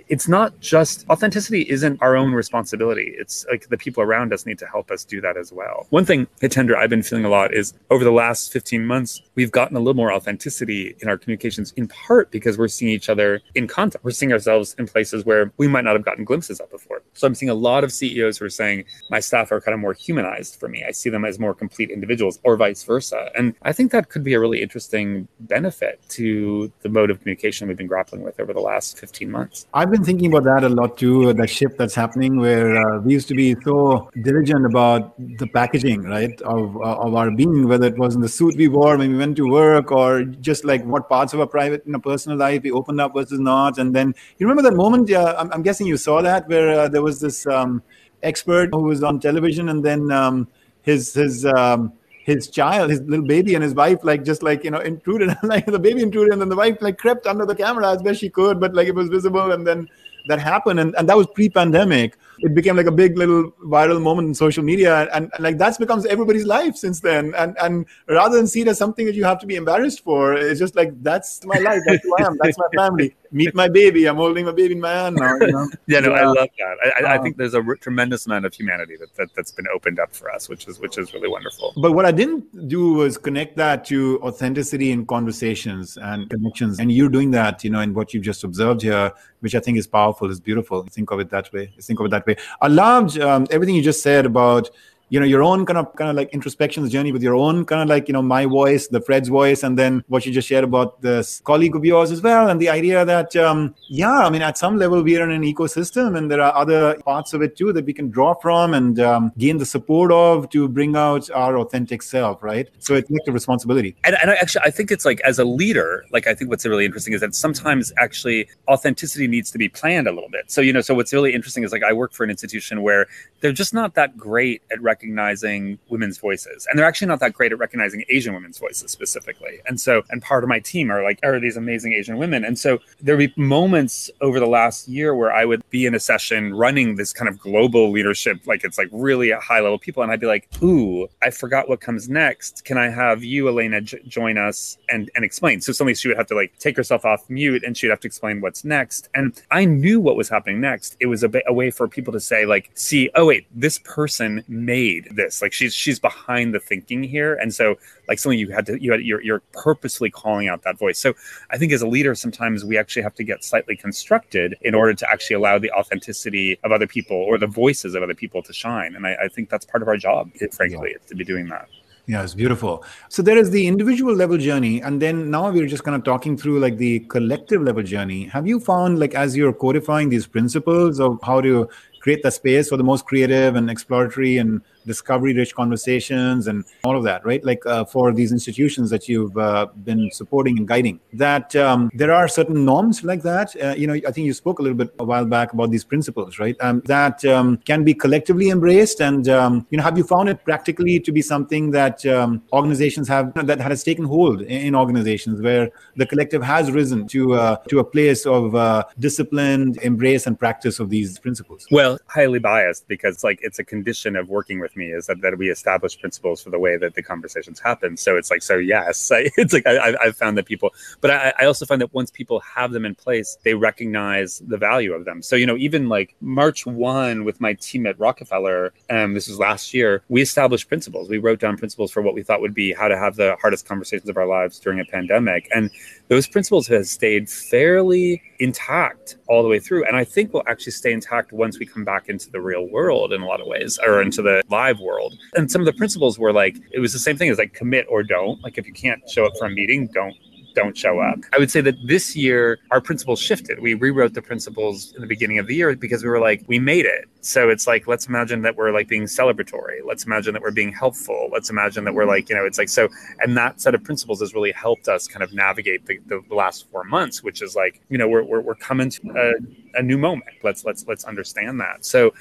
[0.09, 3.15] it's not just authenticity isn't our own responsibility.
[3.17, 5.87] It's like the people around us need to help us do that as well.
[5.91, 9.53] One thing Hitendra I've been feeling a lot is over the last 15 months we've
[9.53, 13.41] gotten a little more authenticity in our communications in part because we're seeing each other
[13.55, 14.05] in contact.
[14.05, 17.27] We're seeing ourselves in places where we might not have gotten glimpses of before so
[17.27, 19.93] I'm seeing a lot of CEOs who are saying my staff are kind of more
[19.93, 20.85] humanized for me.
[20.87, 23.31] I see them as more complete individuals, or vice versa.
[23.37, 27.67] And I think that could be a really interesting benefit to the mode of communication
[27.67, 29.67] we've been grappling with over the last 15 months.
[29.75, 33.13] I've been thinking about that a lot too, the shift that's happening where uh, we
[33.15, 37.89] used to be so diligent about the packaging, right, of, uh, of our being, whether
[37.89, 40.85] it was in the suit we wore when we went to work or just like
[40.85, 43.79] what parts of our private, you know, personal life we opened up versus not.
[43.79, 46.89] And then you remember that moment, yeah, I'm, I'm guessing you saw that where uh,
[46.89, 47.83] there was this um,
[48.23, 50.49] expert who was on television, and then um,
[50.83, 51.93] his his um,
[52.25, 55.67] his child, his little baby, and his wife like just like you know intruded, like
[55.67, 58.29] the baby intruded, and then the wife like crept under the camera as best she
[58.29, 59.89] could, but like it was visible, and then
[60.29, 62.17] that happened, and, and that was pre-pandemic.
[62.41, 65.77] It became like a big little viral moment in social media and, and, like that's
[65.77, 69.25] becomes everybody's life since then and and rather than see it as something that you
[69.25, 72.39] have to be embarrassed for it's just like that's my life that's who i am
[72.41, 74.07] that's my family meet my baby.
[74.07, 75.69] I'm holding my baby in my hand now you know?
[75.87, 76.21] yeah no yeah.
[76.21, 76.77] i love that.
[76.85, 79.67] I, I, I, think there's a r- tremendous amount of humanity that, that that's been
[79.75, 81.73] opened up for us which is which is really wonderful.
[81.77, 86.79] But what i didn't do was connect that to authenticity in conversations and connections.
[86.81, 89.79] And you're doing that you know in what you've just observed here which i think
[89.79, 90.83] is powerful is beautiful.
[90.85, 91.73] Think of it that way.
[91.81, 92.37] Think of it that way.
[92.61, 94.71] I loved um, everything you just said about
[95.11, 97.83] you know your own kind of kind of like introspection journey with your own kind
[97.83, 100.65] of like you know my voice the fred's voice and then what you just shared
[100.65, 104.43] about this colleague of yours as well and the idea that um, yeah i mean
[104.43, 107.57] at some level we are in an ecosystem and there are other parts of it
[107.57, 111.31] too that we can draw from and um, gain the support of to bring out
[111.31, 112.69] our authentic self right?
[112.79, 113.97] So it's like a responsibility.
[114.05, 116.67] And, and I actually i think it's like as a leader like i think what's
[116.67, 120.51] really interesting is that sometimes actually authenticity needs to be planned a little bit.
[120.51, 123.07] So you know so what's really interesting is like i work for an institution where
[123.41, 126.67] they're just not that great at recognizing women's voices.
[126.69, 129.61] And they're actually not that great at recognizing Asian women's voices specifically.
[129.67, 132.45] And so, and part of my team are like, oh, are these amazing Asian women.
[132.45, 136.01] And so there'd be moments over the last year where I would be in a
[136.01, 140.03] session running this kind of global leadership, like it's like really a high level people.
[140.03, 142.65] And I'd be like, ooh, I forgot what comes next.
[142.65, 145.61] Can I have you, Elena, j- join us and, and explain?
[145.61, 148.07] So suddenly she would have to like take herself off mute and she'd have to
[148.07, 149.09] explain what's next.
[149.15, 150.97] And I knew what was happening next.
[151.01, 153.79] It was a, bit, a way for people to say, like, see, oh, wait, this
[153.79, 155.43] person made this.
[155.43, 157.35] Like she's, she's behind the thinking here.
[157.35, 157.77] And so
[158.09, 160.99] like something you had to, you had, you're, you're purposely calling out that voice.
[160.99, 161.15] So
[161.51, 164.95] I think as a leader, sometimes we actually have to get slightly constructed in order
[164.95, 168.53] to actually allow the authenticity of other people or the voices of other people to
[168.53, 168.95] shine.
[168.97, 171.09] And I, I think that's part of our job, frankly, yeah.
[171.09, 171.69] to be doing that.
[172.09, 172.85] Yeah, it's beautiful.
[173.11, 176.39] So there is the individual level journey, and then now we're just kind of talking
[176.39, 178.25] through like the collective level journey.
[178.37, 181.69] Have you found, like, as you're codifying these principles of how to
[182.01, 186.97] create the space for the most creative and exploratory and discovery rich conversations and all
[186.97, 187.43] of that right?
[187.45, 190.99] Like uh, for these institutions that you've uh, been supporting and guiding.
[191.13, 193.49] That um, there are certain norms like that.
[193.65, 195.85] Uh, you know i think you spoke a little bit a while back about these
[195.85, 196.57] principles right?
[196.61, 200.45] Um, that um, can be collectively embraced and um, you know have you found it
[200.45, 205.71] practically to be something that um, organizations have that has taken hold in, organizations where
[205.97, 210.79] the collective has risen to uh, to a place of uh, disciplined embrace and practice
[210.79, 211.67] of these principles?
[211.71, 215.37] Well highly biased because like it's a condition of working with me is that, that
[215.37, 217.97] we establish principles for the way that the conversations happen.
[217.97, 221.35] So it's like, so yes, I, it's like I, have found that people, but I,
[221.41, 225.05] I also find that once people have them in place, they recognize the value of
[225.05, 225.23] them.
[225.23, 229.39] So, you know, even like March 1 with my team at Rockefeller, um, this was
[229.39, 231.09] last year, we established principles.
[231.09, 233.67] We wrote down principles for what we thought would be how to have the hardest
[233.67, 235.49] conversations of our lives during a pandemic.
[235.55, 235.71] And
[236.09, 239.85] those principles have stayed fairly intact all the way through.
[239.85, 243.13] And I think will actually stay intact once we come back into the real world
[243.13, 245.19] in a lot of ways, or into the live world.
[245.35, 247.87] And some of the principles were like, it was the same thing as like commit
[247.89, 248.43] or don't.
[248.43, 250.15] Like if you can't show up for a meeting, don't
[250.55, 251.19] don't show up.
[251.33, 253.61] I would say that this year our principles shifted.
[253.61, 256.59] We rewrote the principles in the beginning of the year because we were like, we
[256.59, 257.05] made it.
[257.21, 259.79] So it's like, let's imagine that we're like being celebratory.
[259.85, 261.29] Let's imagine that we're being helpful.
[261.31, 262.89] Let's imagine that we're like, you know, it's like so.
[263.21, 266.69] And that set of principles has really helped us kind of navigate the, the last
[266.73, 269.99] four months, which is like, you know, we're we're, we're coming to a, a new
[269.99, 270.35] moment.
[270.43, 271.85] Let's let's let's understand that.
[271.85, 272.13] So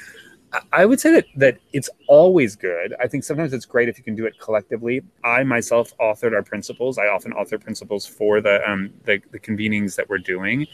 [0.72, 2.96] I would say that that it's always good.
[3.00, 5.02] I think sometimes it's great if you can do it collectively.
[5.24, 6.98] I myself authored our principles.
[6.98, 10.66] I often author principles for the um, the, the convenings that we're doing.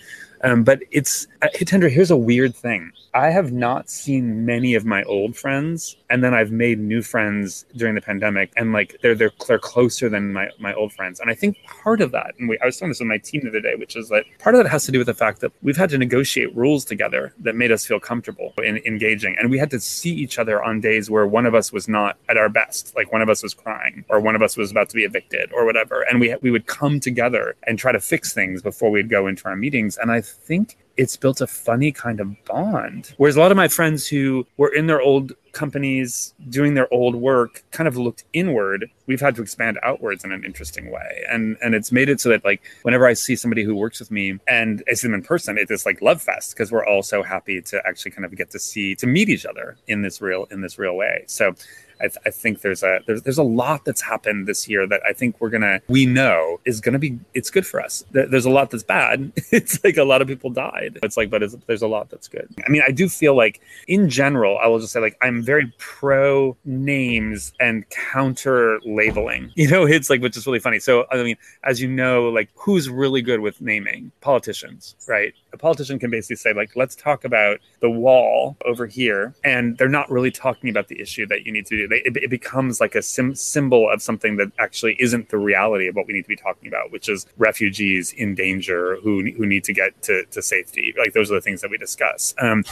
[0.43, 1.89] Um, but it's uh, Hitendra.
[1.89, 2.91] Here's a weird thing.
[3.15, 7.65] I have not seen many of my old friends, and then I've made new friends
[7.75, 11.19] during the pandemic, and like they're they're they're closer than my my old friends.
[11.19, 13.41] And I think part of that, and we, I was talking this with my team
[13.43, 15.41] the other day, which is that part of that has to do with the fact
[15.41, 19.49] that we've had to negotiate rules together that made us feel comfortable in engaging, and
[19.49, 22.36] we had to see each other on days where one of us was not at
[22.36, 24.95] our best, like one of us was crying, or one of us was about to
[24.95, 28.62] be evicted, or whatever, and we we would come together and try to fix things
[28.62, 29.97] before we'd go into our meetings.
[29.97, 33.13] And I think it's built a funny kind of bond.
[33.17, 37.15] Whereas a lot of my friends who were in their old companies doing their old
[37.15, 41.26] work kind of looked inward, we've had to expand outwards in an interesting way.
[41.30, 44.12] And and it's made it so that like whenever I see somebody who works with
[44.12, 47.24] me and I see them in person, it's like love fest because we're all so
[47.24, 50.46] happy to actually kind of get to see to meet each other in this real
[50.52, 51.24] in this real way.
[51.28, 51.56] So
[51.99, 55.01] I, th- I, think there's a there's, there's a lot that's happened this year that
[55.08, 58.03] I think we're gonna we know is gonna be it's good for us.
[58.12, 59.32] There's a lot that's bad.
[59.51, 60.99] it's like a lot of people died.
[61.03, 62.47] It's like, but it's, there's a lot that's good.
[62.65, 65.71] I mean, I do feel like in general, I will just say like I'm very
[65.77, 69.51] pro names and counter labeling.
[69.63, 70.79] You know, it's like which is really funny.
[70.79, 75.34] So I mean, as you know, like who's really good with naming politicians, right?
[75.53, 79.88] A politician can basically say like, let's talk about the wall over here, and they're
[79.88, 82.95] not really talking about the issue that you need to do it, it becomes like
[82.95, 86.27] a sim- symbol of something that actually isn't the reality of what we need to
[86.27, 90.41] be talking about, which is refugees in danger who who need to get to, to
[90.41, 90.93] safety.
[90.97, 92.34] Like those are the things that we discuss.
[92.39, 92.63] Um,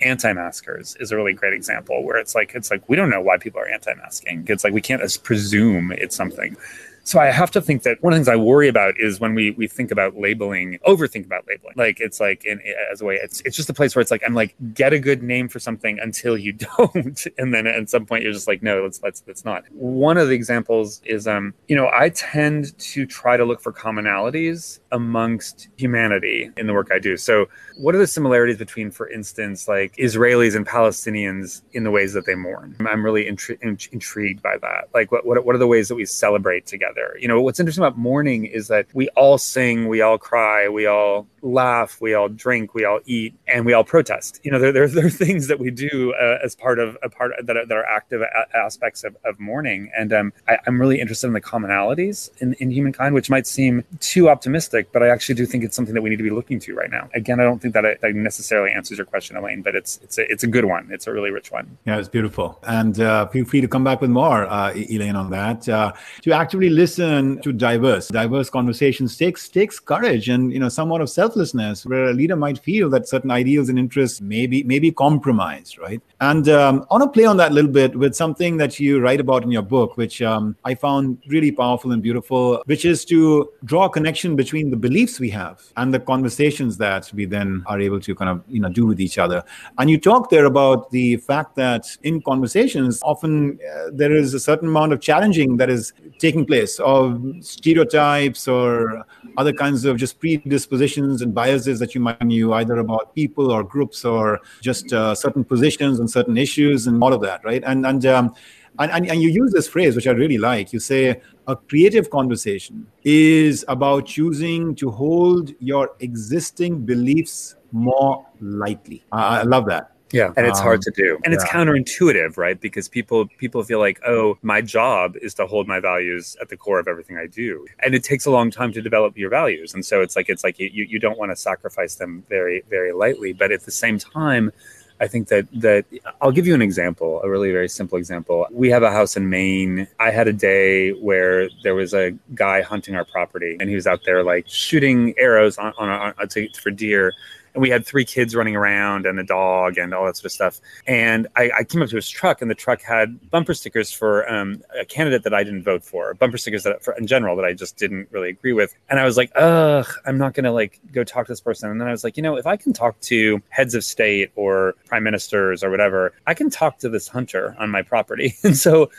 [0.00, 3.38] anti-maskers is a really great example where it's like it's like we don't know why
[3.38, 4.44] people are anti-masking.
[4.48, 6.56] It's like we can't just presume it's something.
[7.04, 9.34] So I have to think that one of the things I worry about is when
[9.34, 11.74] we we think about labeling, overthink about labeling.
[11.76, 12.60] Like it's like in
[12.90, 15.00] as a way, it's it's just a place where it's like I'm like get a
[15.00, 18.62] good name for something until you don't, and then at some point you're just like
[18.62, 19.64] no, let's let's let's not.
[19.72, 23.72] One of the examples is um you know I tend to try to look for
[23.72, 27.16] commonalities amongst humanity in the work I do.
[27.16, 27.46] So
[27.78, 32.26] what are the similarities between, for instance, like Israelis and Palestinians in the ways that
[32.26, 32.76] they mourn?
[32.88, 33.58] I'm really intri-
[33.92, 34.88] intrigued by that.
[34.94, 36.91] Like what what what are the ways that we celebrate together?
[36.92, 37.16] Together.
[37.18, 40.86] You know, what's interesting about mourning is that we all sing, we all cry, we
[40.86, 44.40] all laugh, we all drink, we all eat, and we all protest.
[44.42, 47.08] You know, there, there, there are things that we do uh, as part of a
[47.08, 49.90] part that are, that are active a- aspects of, of mourning.
[49.96, 53.84] And um, I, am really interested in the commonalities in, in humankind, which might seem
[54.00, 56.58] too optimistic, but I actually do think it's something that we need to be looking
[56.60, 57.08] to right now.
[57.14, 60.18] Again, I don't think that it that necessarily answers your question, Elaine, but it's it's
[60.18, 60.88] a, it's a good one.
[60.90, 61.78] It's a really rich one.
[61.84, 62.58] Yeah, it's beautiful.
[62.62, 65.68] And uh, feel free to come back with more, uh, Elaine, on that.
[65.68, 65.92] Uh,
[66.22, 71.08] to actively listen to diverse, diverse conversations takes takes courage and you know somewhat of
[71.20, 74.90] selflessness, where a leader might feel that certain ideals and interests may be, may be
[74.90, 76.00] compromised, right?
[76.20, 79.00] And um, I want to play on that a little bit with something that you
[79.04, 83.04] write about in your book, which um, I found really powerful and beautiful, which is
[83.12, 87.62] to draw a connection between the beliefs we have and the conversations that we then
[87.66, 89.42] are able to kind of you know do with each other.
[89.78, 94.40] And you talk there about the fact that in conversations, often uh, there is a
[94.40, 99.04] certain amount of challenging that is taking place of stereotypes or
[99.36, 103.62] other kinds of just predispositions and biases that you might knew either about people or
[103.64, 107.62] groups or just uh, certain positions and certain issues and all of that, right?
[107.64, 108.34] And and um,
[108.78, 110.72] and, and, and you use this phrase, which I really like.
[110.72, 119.04] You say a creative conversation is about choosing to hold your existing beliefs more lightly.
[119.12, 119.92] I, I love that.
[120.12, 121.40] Yeah, and it's um, hard to do, and yeah.
[121.40, 122.60] it's counterintuitive, right?
[122.60, 126.56] Because people people feel like, oh, my job is to hold my values at the
[126.56, 129.72] core of everything I do, and it takes a long time to develop your values,
[129.72, 132.92] and so it's like it's like you you don't want to sacrifice them very very
[132.92, 134.52] lightly, but at the same time.
[135.00, 135.84] I think that that
[136.20, 138.46] I'll give you an example, a really very simple example.
[138.52, 139.88] We have a house in Maine.
[139.98, 143.88] I had a day where there was a guy hunting our property, and he was
[143.88, 147.14] out there like shooting arrows on, on, on, on to, for deer
[147.54, 150.32] and we had three kids running around and a dog and all that sort of
[150.32, 150.60] stuff.
[150.86, 154.30] And I, I came up to his truck, and the truck had bumper stickers for
[154.30, 157.44] um, a candidate that I didn't vote for, bumper stickers that for, in general that
[157.44, 158.74] I just didn't really agree with.
[158.90, 161.70] And I was like, ugh, I'm not to like go talk to this person.
[161.70, 164.30] And then I was like, you know, if I can talk to heads of state
[164.34, 168.34] or prime ministers or whatever, I can talk to this hunter on my property.
[168.44, 168.90] And so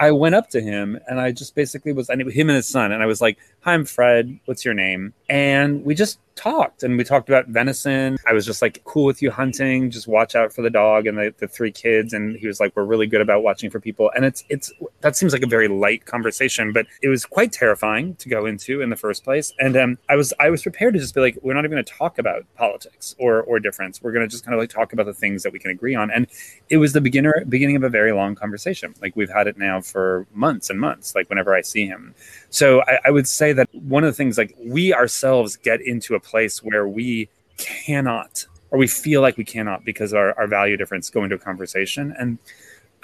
[0.00, 2.68] I went up to him and I just basically was I knew him and his
[2.68, 4.38] son and I was like, "Hi, I'm Fred.
[4.46, 8.16] What's your name?" And we just talked and we talked about venison.
[8.26, 9.90] I was just like, "Cool with you hunting.
[9.90, 12.74] Just watch out for the dog and the, the three kids." And he was like,
[12.76, 15.68] "We're really good about watching for people." And it's it's that seems like a very
[15.68, 19.52] light conversation, but it was quite terrifying to go into in the first place.
[19.58, 21.84] And um, I was I was prepared to just be like, "We're not even going
[21.84, 24.02] to talk about politics or or difference.
[24.02, 25.94] We're going to just kind of like talk about the things that we can agree
[25.94, 26.26] on." And
[26.68, 28.94] it was the beginner beginning of a very long conversation.
[29.00, 32.14] Like we've had it now for months and months, like whenever I see him.
[32.50, 36.14] So I, I would say that one of the things, like we ourselves get into
[36.14, 40.76] a place where we cannot, or we feel like we cannot because our, our value
[40.76, 42.14] difference go into a conversation.
[42.18, 42.38] And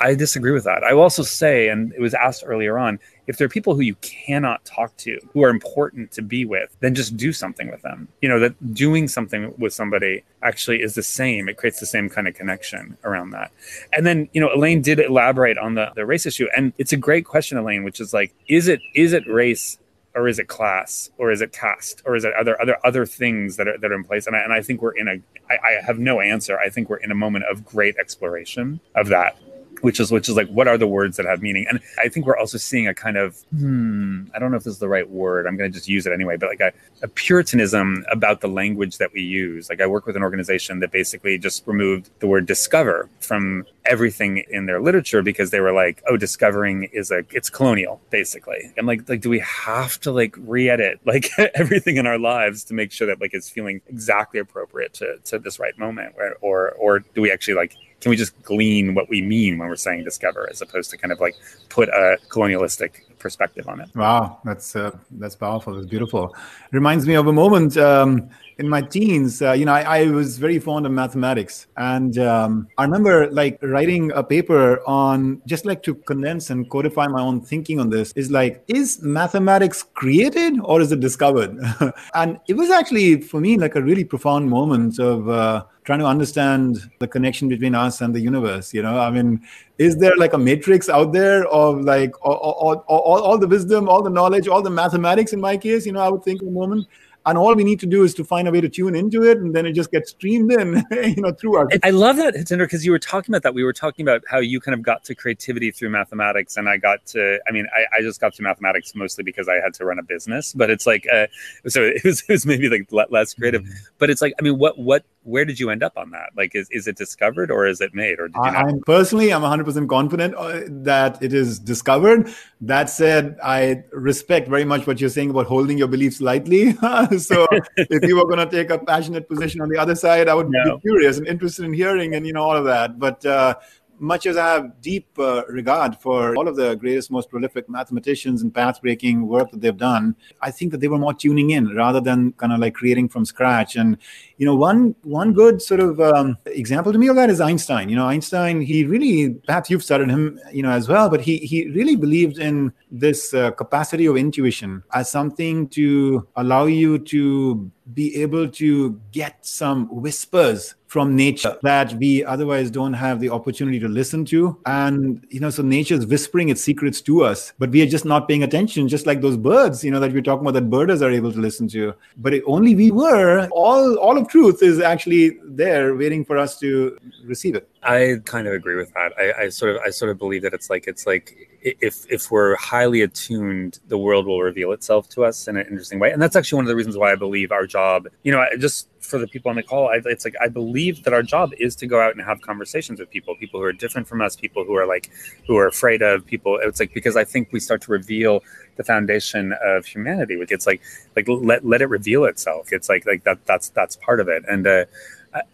[0.01, 0.85] I disagree with that.
[0.85, 3.81] I will also say, and it was asked earlier on, if there are people who
[3.81, 7.83] you cannot talk to, who are important to be with, then just do something with
[7.83, 8.09] them.
[8.23, 11.49] You know, that doing something with somebody actually is the same.
[11.49, 13.51] It creates the same kind of connection around that.
[13.93, 16.47] And then, you know, Elaine did elaborate on the, the race issue.
[16.57, 19.79] And it's a great question, Elaine, which is like, is it is it race
[20.19, 23.57] or is it class or is it caste or is it other other other things
[23.57, 24.27] that are that are in place?
[24.27, 26.59] And I, and I think we're in a I, I have no answer.
[26.59, 29.39] I think we're in a moment of great exploration of that
[29.83, 31.67] which is which is like what are the words that have meaning?
[31.69, 34.75] And i think we're also seeing a kind of hmm i don't know if this
[34.75, 35.47] is the right word.
[35.47, 36.73] I'm going to just use it anyway but like a,
[37.03, 39.69] a, puritanism about the language that we use.
[39.69, 44.45] Like i work with an organization that basically just removed the word discover from everything
[44.51, 48.73] in their literature because they were like oh discovering is a it's colonial basically.
[48.77, 52.75] And like like do we have to like re-edit like everything in our lives to
[52.75, 56.71] make sure that like it's feeling exactly appropriate to to this right moment or or,
[56.73, 60.05] or do we actually like can we just glean what we mean when we're saying
[60.05, 61.37] discover as opposed to kind of like
[61.69, 66.35] put a colonialistic perspective on it wow that's uh, that's powerful that's beautiful
[66.73, 70.37] reminds me of a moment um, in my teens, uh, you know, I, I, was
[70.37, 75.81] very fond of mathematics, and um, I remember like writing a paper on just like
[75.85, 78.13] to condense and codify my own thinking on this.
[78.17, 81.57] Is like, is mathematics created or is it discovered?
[82.15, 85.29] and it was actually for me like a really profound moment of.
[85.29, 89.41] Uh, trying to understand the connection between us and the universe you know i mean
[89.79, 93.89] is there like a matrix out there of like all, all, all, all the wisdom
[93.89, 96.45] all the knowledge all the mathematics in my case you know i would think a
[96.45, 96.87] moment?
[97.27, 99.37] And all we need to do is to find a way to tune into it
[99.37, 102.61] and then it just gets streamed in you know through our i love that Hitendra
[102.61, 103.53] because you were talking about that.
[103.53, 106.79] We were talking about how you kind of got to creativity through mathematics and i
[106.79, 109.85] got to i mean i, I just got to mathematics mostly because i had to
[109.85, 111.27] run a business but it's like uh,
[111.67, 113.63] so it was, it was maybe like less creative.
[113.63, 113.73] Mm-hmm.
[113.99, 116.31] but it's like i mean what what where did you end up on that?
[116.37, 118.19] Like, is, is it discovered or is it made?
[118.19, 118.65] Or did you I, not?
[118.65, 122.33] I'm personally, I'm 100% confident uh, that it is discovered.
[122.63, 126.73] That said, I respect very much what you're saying about holding your beliefs lightly.
[127.19, 130.35] so if you were going to take a passionate position on the other side, I
[130.35, 130.77] would No.
[130.77, 132.99] be curious and interested in hearing and, you know, all of that.
[132.99, 133.57] But, uh,
[134.01, 138.43] much as I have deep uh, regard for all of the greatest, most prolific mathematicians
[138.43, 141.75] and path breaking work that they've done, I think that they were more tuning in
[141.75, 143.77] rather than kind of like creating from scratch.
[143.77, 143.99] And,
[144.37, 147.89] you know, one one good sort of um, example to me of that is Einstein.
[147.89, 151.39] You know, Einstein, he really, perhaps you've studied him, you know, as well, but he,
[151.39, 157.71] he really believed in this uh, capacity of intuition as something to allow you to
[157.95, 163.79] be able to get some whispers from nature that we otherwise don't have the opportunity
[163.79, 164.59] to listen to.
[164.67, 168.05] And you know so nature is whispering its secrets to us but we are just
[168.05, 171.03] not paying attention just like those birds you know that we're talking about that birders
[171.03, 171.95] are able to listen to.
[172.17, 176.99] But only we were all all of truth is actually there waiting for us to
[177.25, 179.13] receive it I kind of agree with that.
[179.17, 182.31] I, I sort of I sort of believe that it's like it's like if if
[182.31, 186.11] we're highly attuned, the world will reveal itself to us in an interesting way.
[186.11, 188.89] And that's actually one of the reasons why I believe our job, you know, just
[189.01, 191.77] for the people on the call, I, it's like I believe that our job is
[191.77, 194.65] to go out and have conversations with people, people who are different from us, people
[194.65, 195.11] who are like
[195.47, 196.59] who are afraid of people.
[196.61, 198.43] It's like because I think we start to reveal
[198.77, 200.37] the foundation of humanity.
[200.51, 200.81] It's like
[201.15, 202.73] like let let it reveal itself.
[202.73, 204.45] It's like like that that's that's part of it.
[204.49, 204.85] And uh,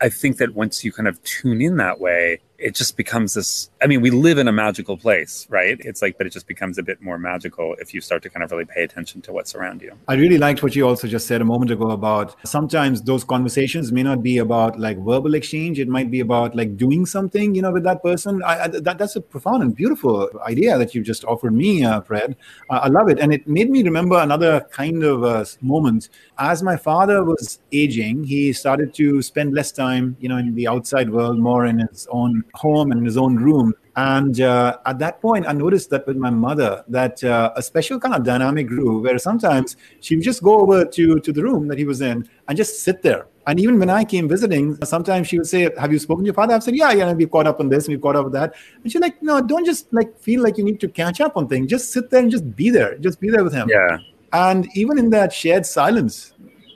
[0.01, 3.69] I- think that once you kind of tune in that way, it just becomes this.
[3.83, 5.77] I mean, we live in a magical place, right?
[5.81, 8.43] It's like, but it just becomes a bit more magical if you start to kind
[8.43, 9.93] of really pay attention to what's around you.
[10.09, 13.93] I really liked what you also just said a moment ago about sometimes those conversations
[13.93, 15.79] may not be about like verbal exchange.
[15.79, 18.43] It might be about like doing something, you know, with that person.
[18.43, 22.01] I, I, that, that's a profound and beautiful idea that you just offered me, uh,
[22.01, 22.35] Fred.
[22.71, 23.19] Uh, I love it.
[23.19, 26.09] And it made me remember another kind of uh, moment.
[26.39, 30.67] As my father was aging, he started to spend less time, you know, in the
[30.67, 33.75] outside world, more in his own home and in his own room.
[33.97, 38.01] And uh, at that point, I noticed that with my mother, that uh, a special
[38.01, 41.69] kind of dynamic grew where sometimes she would just go over to, to the room
[41.69, 43.27] that he was in and just sit there.
[43.47, 46.35] And even when I came visiting, sometimes she would say, Have you spoken to your
[46.35, 46.55] father?
[46.55, 48.55] I've said, Yeah, yeah, we've caught up on this, we've caught up with that.
[48.83, 51.47] And she's like, No, don't just like feel like you need to catch up on
[51.47, 51.69] things.
[51.69, 52.97] Just sit there and just be there.
[52.99, 53.69] Just be there with him.
[53.69, 53.99] Yeah,
[54.33, 56.33] And even in that shared silence,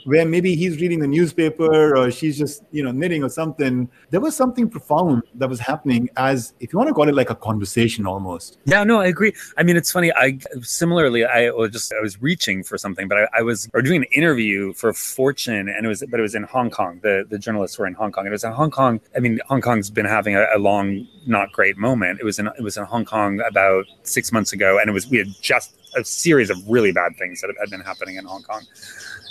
[0.09, 4.21] where maybe he's reading the newspaper or she's just, you know, knitting or something, there
[4.21, 7.35] was something profound that was happening as, if you want to call it like a
[7.35, 8.59] conversation almost.
[8.65, 8.83] yeah.
[8.85, 9.35] No, I agree.
[9.59, 10.11] I mean, it's funny.
[10.13, 13.83] I similarly, I was just I was reaching for something, but I, I was or
[13.83, 17.01] doing an interview for Fortune, and it was but it was in Hong Kong.
[17.03, 18.27] The the journalists were in Hong Kong.
[18.27, 19.01] It was in Hong Kong.
[19.15, 22.19] I mean, Hong Kong's been having a, a long, not great moment.
[22.19, 25.07] It was in it was in Hong Kong about six months ago, and it was
[25.09, 28.43] we had just a series of really bad things that had been happening in Hong
[28.43, 28.63] Kong,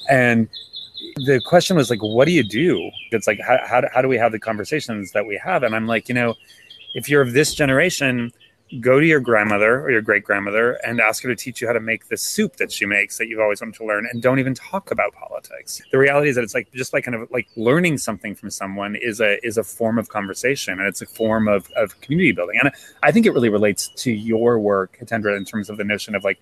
[0.09, 0.49] and
[1.15, 2.91] the question was like, what do you do?
[3.11, 5.63] It's like, how, how, do- how do we have the conversations that we have?
[5.63, 6.35] And I'm like, you know,
[6.93, 8.31] if you're of this generation,
[8.81, 11.73] go to your grandmother or your great grandmother and ask her to teach you how
[11.73, 14.39] to make the soup that she makes that you've always wanted to learn and don't
[14.39, 15.81] even talk about politics.
[15.91, 18.95] The reality is that it's like just like kind of like learning something from someone
[18.95, 22.59] is a is a form of conversation and it's a form of, of community building.
[22.61, 22.71] And
[23.03, 26.25] I think it really relates to your work, Tendra, in terms of the notion of
[26.25, 26.39] like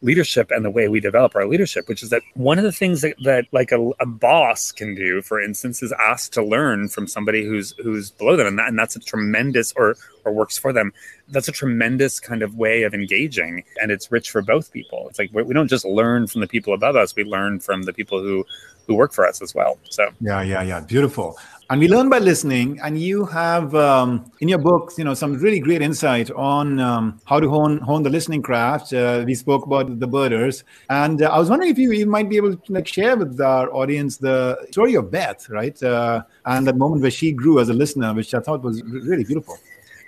[0.00, 3.00] leadership and the way we develop our leadership, which is that one of the things
[3.00, 7.06] that, that like a, a boss can do, for instance, is ask to learn from
[7.06, 9.96] somebody who's who's below them, and, that, and that's a tremendous or
[10.28, 10.92] or works for them.
[11.28, 15.06] That's a tremendous kind of way of engaging, and it's rich for both people.
[15.08, 17.92] It's like we don't just learn from the people above us; we learn from the
[17.92, 18.44] people who
[18.88, 19.78] who work for us as well.
[19.90, 20.80] So Yeah, yeah, yeah.
[20.80, 21.38] Beautiful.
[21.70, 22.80] And we learn by listening.
[22.82, 27.20] And you have um, in your books, you know, some really great insight on um,
[27.26, 28.94] how to hone hone the listening craft.
[28.94, 32.30] Uh, we spoke about the birders, and uh, I was wondering if you, you might
[32.30, 35.80] be able to like share with our audience the story of Beth, right?
[35.82, 39.24] Uh, and that moment where she grew as a listener, which I thought was really
[39.24, 39.58] beautiful.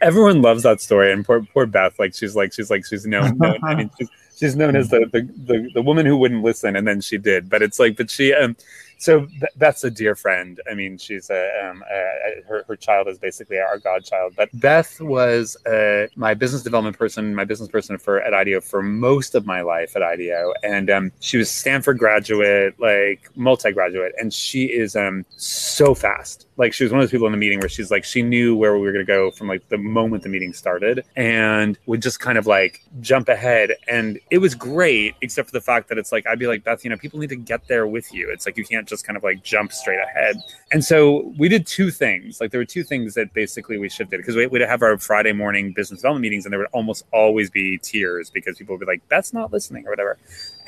[0.01, 3.37] Everyone loves that story, and poor poor Beth, like she's like she's like she's known.
[3.39, 6.77] known I mean, she's, she's known as the, the the the woman who wouldn't listen,
[6.77, 7.49] and then she did.
[7.49, 8.57] But it's like, but she um.
[9.01, 10.61] So Th- Beth's a dear friend.
[10.71, 14.35] I mean, she's a, um, uh, her her child is basically our godchild.
[14.37, 18.83] But Beth was uh, my business development person, my business person for at IDEO for
[18.83, 24.13] most of my life at IDEO, and um, she was Stanford graduate, like multi graduate,
[24.21, 26.47] and she is um so fast.
[26.59, 28.55] Like she was one of those people in the meeting where she's like she knew
[28.55, 32.03] where we were going to go from like the moment the meeting started, and would
[32.03, 33.73] just kind of like jump ahead.
[33.89, 36.85] And it was great, except for the fact that it's like I'd be like Beth,
[36.85, 38.31] you know, people need to get there with you.
[38.31, 40.37] It's like you can't just kind of like jump straight ahead.
[40.73, 42.41] And so we did two things.
[42.41, 45.33] Like there were two things that basically we shifted because we, we'd have our Friday
[45.33, 48.87] morning business development meetings, and there would almost always be tears because people would be
[48.87, 50.19] like, "That's not listening" or whatever.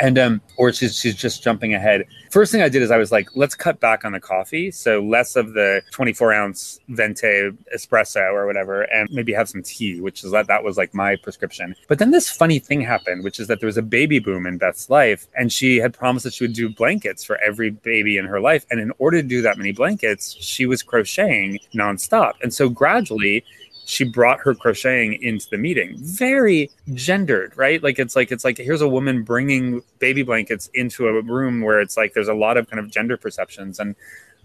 [0.03, 2.05] And um or she's she's just jumping ahead.
[2.30, 4.70] First thing i did is i was like let's cut back on the coffee.
[4.70, 10.00] So less of the 24 ounce venti espresso or whatever and maybe have some tea
[10.00, 11.74] which is that that was like my prescription.
[11.88, 14.59] But then this funny thing happened which is that there was a baby boom in
[14.59, 18.26] beth's life and she had promised that she would do blankets for every baby in
[18.26, 18.66] her life.
[18.70, 22.32] And in order to do that many blankets she was crocheting nonstop.
[22.42, 23.44] And so gradually
[23.93, 25.95] she brought her crocheting into the meeting.
[25.99, 27.82] Very gendered right?
[27.82, 31.78] Like it's like it's like here's a woman bringing baby blankets into a room where
[31.78, 33.78] it's like there's a lot of kind of gender perceptions.
[33.78, 33.95] And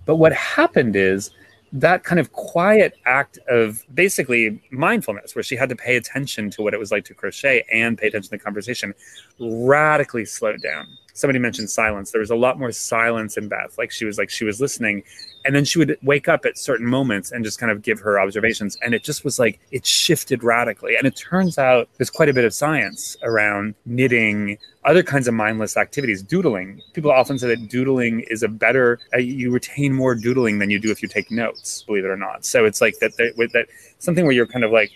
[0.05, 1.31] but what happened is
[1.71, 6.61] that kind of quiet act of basically mindfulness where she had to pay attention to
[6.61, 8.93] what it was like to crochet and pay attention to the conversation
[9.39, 10.87] radically slowed down
[11.17, 12.11] somebody mentioned silence.
[12.11, 13.77] There was a lot more silence in beth.
[13.77, 15.03] Like she was like she was listening
[15.45, 18.19] and then she would wake up at certain moments and just kind of give her
[18.19, 20.95] observations and it just was like it shifted radically.
[20.95, 25.33] And it turns out there's quite a bit of science around knitting other kinds of
[25.33, 26.81] mindless activities doodling.
[26.93, 30.79] People often say that doodling is a better uh, you retain more doodling than you
[30.79, 32.45] do if you take notes believe it or not.
[32.45, 34.91] So it's like that that, that something where you're kind of like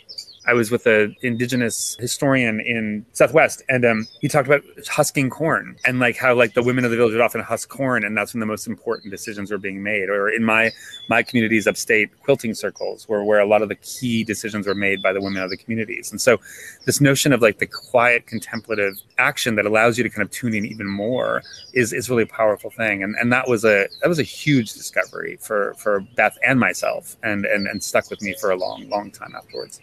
[0.48, 5.76] I was with an indigenous historian in Southwest, and um, he talked about husking corn
[5.86, 8.34] and like how like the women of the village would often husk corn, and that's
[8.34, 10.10] when the most important decisions were being made.
[10.10, 10.72] Or in my
[11.10, 15.04] my communities upstate, quilting circles, were where a lot of the key decisions were made
[15.04, 16.12] by the women of the communities.
[16.12, 16.40] And so,
[16.86, 20.56] this notion of like the quiet contemplative action that allows you to kind of tune
[20.56, 23.04] in even more is is really a powerful thing.
[23.04, 27.16] And and that was a that was a huge discovery for for Beth and myself,
[27.22, 29.80] and and and stuck with me for a long long time afterwards.